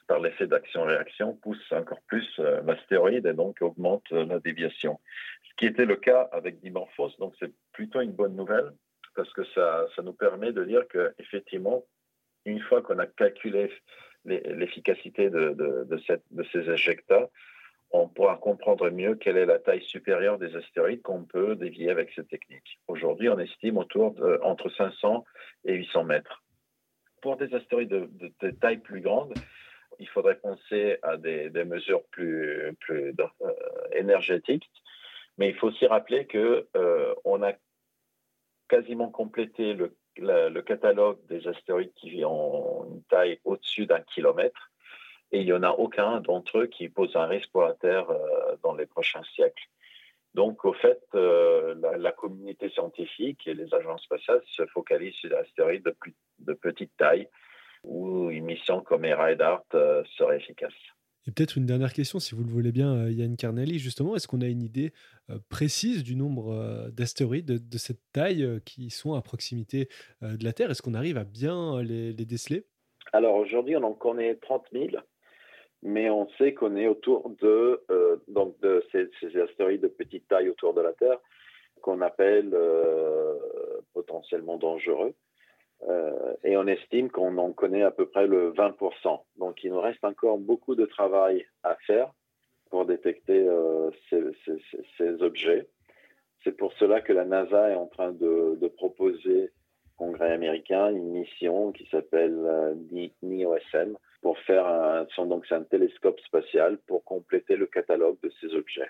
par 0.08 0.20
l'effet 0.20 0.48
d'action-réaction, 0.48 1.36
pousse 1.36 1.72
encore 1.72 2.02
plus 2.08 2.28
euh, 2.40 2.62
l'astéroïde 2.66 3.28
et 3.28 3.34
donc 3.34 3.62
augmente 3.62 4.12
euh, 4.12 4.26
la 4.26 4.40
déviation. 4.40 5.00
Ce 5.48 5.56
qui 5.56 5.68
était 5.68 5.86
le 5.86 5.96
cas 5.96 6.28
avec 6.32 6.60
Dimorphos, 6.62 7.12
donc 7.20 7.36
c'est 7.40 7.54
plutôt 7.72 8.02
une 8.02 8.14
bonne 8.14 8.36
nouvelle 8.36 8.72
parce 9.20 9.34
que 9.34 9.44
ça, 9.54 9.86
ça 9.98 10.02
nous 10.02 10.14
permet 10.14 10.54
de 10.54 10.64
dire 10.64 10.88
qu'effectivement, 10.88 11.84
une 12.46 12.62
fois 12.62 12.82
qu'on 12.82 13.00
a 13.00 13.06
calculé 13.06 13.70
l'efficacité 14.24 15.30
de, 15.30 15.86
ces 16.54 16.70
éjectats, 16.70 17.30
on 17.92 18.08
pourra 18.08 18.38
comprendre 18.38 18.90
mieux 18.90 19.16
quelle 19.16 19.36
est 19.36 19.46
la 19.46 19.60
taille 19.60 19.84
supérieure 19.84 20.40
des 20.40 20.56
astéroïdes 20.56 21.02
qu'on 21.02 21.26
peut 21.26 21.58
dévier 21.58 21.90
avec 21.90 22.14
cette 22.16 22.30
technique. 22.30 22.80
Aujourd'hui, 22.88 23.28
on 23.28 23.38
estime 23.40 23.78
autour 23.78 24.14
de 24.14 24.40
entre 24.42 24.70
500 24.70 25.26
et 25.66 25.74
800 25.74 26.06
mètres. 26.06 26.42
Pour 27.22 27.36
des 27.36 27.54
astéroïdes 27.54 27.90
de 27.90 28.52
taille 28.52 28.78
plus 28.78 29.02
grande, 29.02 29.34
il 30.00 30.08
faudrait 30.08 30.40
penser 30.40 30.98
à 31.02 31.18
des, 31.18 31.52
mesures 31.66 32.06
plus, 32.12 32.74
euh, 32.90 33.12
énergétiques. 33.92 34.72
Mais 35.38 35.50
il 35.50 35.56
faut 35.56 35.68
aussi 35.68 35.88
rappeler 35.88 36.26
qu'on 36.26 36.64
euh, 36.78 37.42
a 37.42 37.54
quasiment 38.70 39.10
complété 39.10 39.74
le, 39.74 40.62
catalogue 40.62 41.20
des 41.28 41.48
astéroïdes 41.48 41.94
qui 41.96 42.24
ont 42.24 42.86
une 42.92 43.04
taille 43.04 43.40
au-dessus 43.44 43.86
d'un 43.86 44.02
kilomètre. 44.02 44.72
Et 45.32 45.42
il 45.42 45.46
n'y 45.46 45.54
en 45.54 45.64
a 45.64 45.72
aucun 45.72 46.22
d'entre 46.22 46.60
eux 46.60 46.68
qui 46.68 46.90
pose 46.90 47.16
un 47.16 47.26
risque 47.26 47.52
pour 47.52 47.64
la 47.64 47.74
Terre 47.74 48.10
euh, 48.10 48.56
dans 48.64 48.74
les 48.74 48.86
prochains 48.86 49.24
siècles. 49.36 49.68
Donc, 50.36 50.64
au 50.64 50.74
fait, 50.74 51.02
la, 51.14 51.98
la, 51.98 52.12
communauté 52.12 52.70
scientifique 52.70 53.48
et 53.48 53.54
les 53.56 53.74
agences 53.74 54.04
spatiales 54.04 54.42
se 54.46 54.66
focalisent 54.68 55.16
sur 55.16 55.30
des 55.30 55.36
astéroïdes 55.36 55.92
de, 56.40 56.54
petite 56.54 56.96
taille, 56.98 57.28
où 57.84 58.30
une 58.30 58.46
mission 58.46 58.82
comme 58.82 59.06
Ride 59.06 59.42
Art 59.42 59.64
euh, 59.74 60.04
serait 60.18 60.38
efficace. 60.38 60.74
Peut-être 61.36 61.58
une 61.58 61.66
dernière 61.66 61.94
question, 61.94 62.20
si 62.20 62.34
vous 62.34 62.44
le 62.44 62.50
voulez 62.50 62.72
bien, 62.72 62.96
euh, 62.96 63.12
Yann 63.12 63.36
Carnelli, 63.36 63.80
justement, 63.80 64.16
est-ce 64.16 64.28
qu'on 64.28 64.42
a 64.42 64.48
une 64.48 64.62
idée 64.62 64.94
euh, 65.30 65.38
précise 65.50 66.04
du 66.04 66.16
nombre 66.16 66.90
d'astéroïdes 66.92 67.70
de, 67.70 67.78
cette 67.78 68.00
taille 68.14 68.60
qui 68.66 68.90
sont 68.90 69.14
à 69.14 69.22
proximité 69.22 69.90
de 70.22 70.44
la 70.44 70.54
Terre? 70.54 70.72
Est-ce 70.72 70.82
qu'on 70.82 70.94
arrive 70.94 71.18
à 71.18 71.24
bien 71.24 71.82
les, 71.82 72.14
déceler? 72.14 72.66
Alors 73.14 73.36
aujourd'hui, 73.36 73.76
on 73.76 73.84
en 73.84 73.94
connaît 73.94 74.36
30 74.36 74.66
000, 74.74 74.88
mais 75.84 76.10
on 76.10 76.28
sait 76.38 76.54
qu'on 76.54 76.76
est 76.76 76.88
autour 76.88 77.30
de, 77.42 77.82
donc 78.28 78.60
de 78.62 78.84
ces, 78.92 79.10
astéroïdes 79.40 79.82
de 79.82 79.88
petite 79.88 80.28
taille 80.28 80.50
autour 80.50 80.74
de 80.74 80.82
la 80.82 80.94
Terre 80.94 81.18
qu'on 81.82 82.02
appelle 82.02 82.56
potentiellement 83.94 84.58
dangereux. 84.58 85.14
Euh, 85.88 86.34
et 86.44 86.58
on 86.58 86.68
estime 86.68 87.10
qu'on 87.10 87.38
en 87.38 87.52
connaît 87.52 87.84
à 87.84 87.92
peu 87.92 88.08
près 88.08 88.28
le 88.28 88.52
20%. 88.52 89.22
Donc 89.38 89.64
il 89.64 89.72
nous 89.72 89.80
reste 89.80 90.04
encore 90.04 90.38
beaucoup 90.38 90.76
de 90.76 90.86
travail 90.86 91.46
à 91.64 91.76
faire 91.88 92.12
pour 92.70 92.86
détecter 92.86 93.48
euh, 93.48 93.90
ces, 94.10 95.24
objets. 95.24 95.68
C'est 96.44 96.56
pour 96.56 96.74
cela 96.74 97.02
que 97.02 97.14
la 97.14 97.26
NASA 97.26 97.70
est 97.72 97.76
en 97.76 97.88
train 97.88 98.12
de, 98.12 98.68
proposer 98.78 99.46
au 99.46 100.06
Congrès 100.06 100.32
américain 100.32 100.90
une 100.90 101.12
mission 101.12 101.72
qui 101.72 101.88
s'appelle 101.90 102.38
euh, 102.38 102.76
NIOSM 103.24 103.98
pour 104.22 104.38
faire 104.40 104.68
un, 104.68 105.06
donc 105.26 105.46
un 105.52 105.64
télescope 105.64 106.20
spatial 106.22 106.78
pour 106.88 107.04
compléter 107.04 107.56
le 107.56 107.66
catalogue 107.66 108.18
de 108.22 108.32
ces 108.42 108.54
objets. 108.54 108.90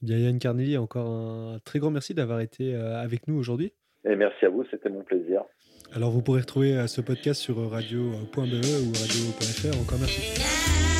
Bien, 0.00 0.18
Yann 0.18 0.38
Carnelli, 0.38 0.76
encore 0.76 1.06
un 1.06 1.58
très 1.64 1.78
grand 1.78 1.90
merci 1.90 2.14
d'avoir 2.14 2.40
été 2.40 2.74
avec 2.74 3.28
nous 3.28 3.38
aujourd'hui. 3.38 3.72
Et 4.04 4.16
merci 4.16 4.44
à 4.46 4.48
vous, 4.48 4.64
c'était 4.70 4.88
mon 4.88 5.04
plaisir. 5.04 5.44
Alors 5.94 6.10
vous 6.10 6.22
pourrez 6.22 6.40
retrouver 6.40 6.74
euh, 6.74 6.86
ce 6.86 7.00
podcast 7.00 7.40
sur 7.40 7.70
radio.be 7.70 8.38
ou 8.38 8.92
radio.fr. 8.92 9.80
Encore 9.80 9.98
merci. 9.98 10.91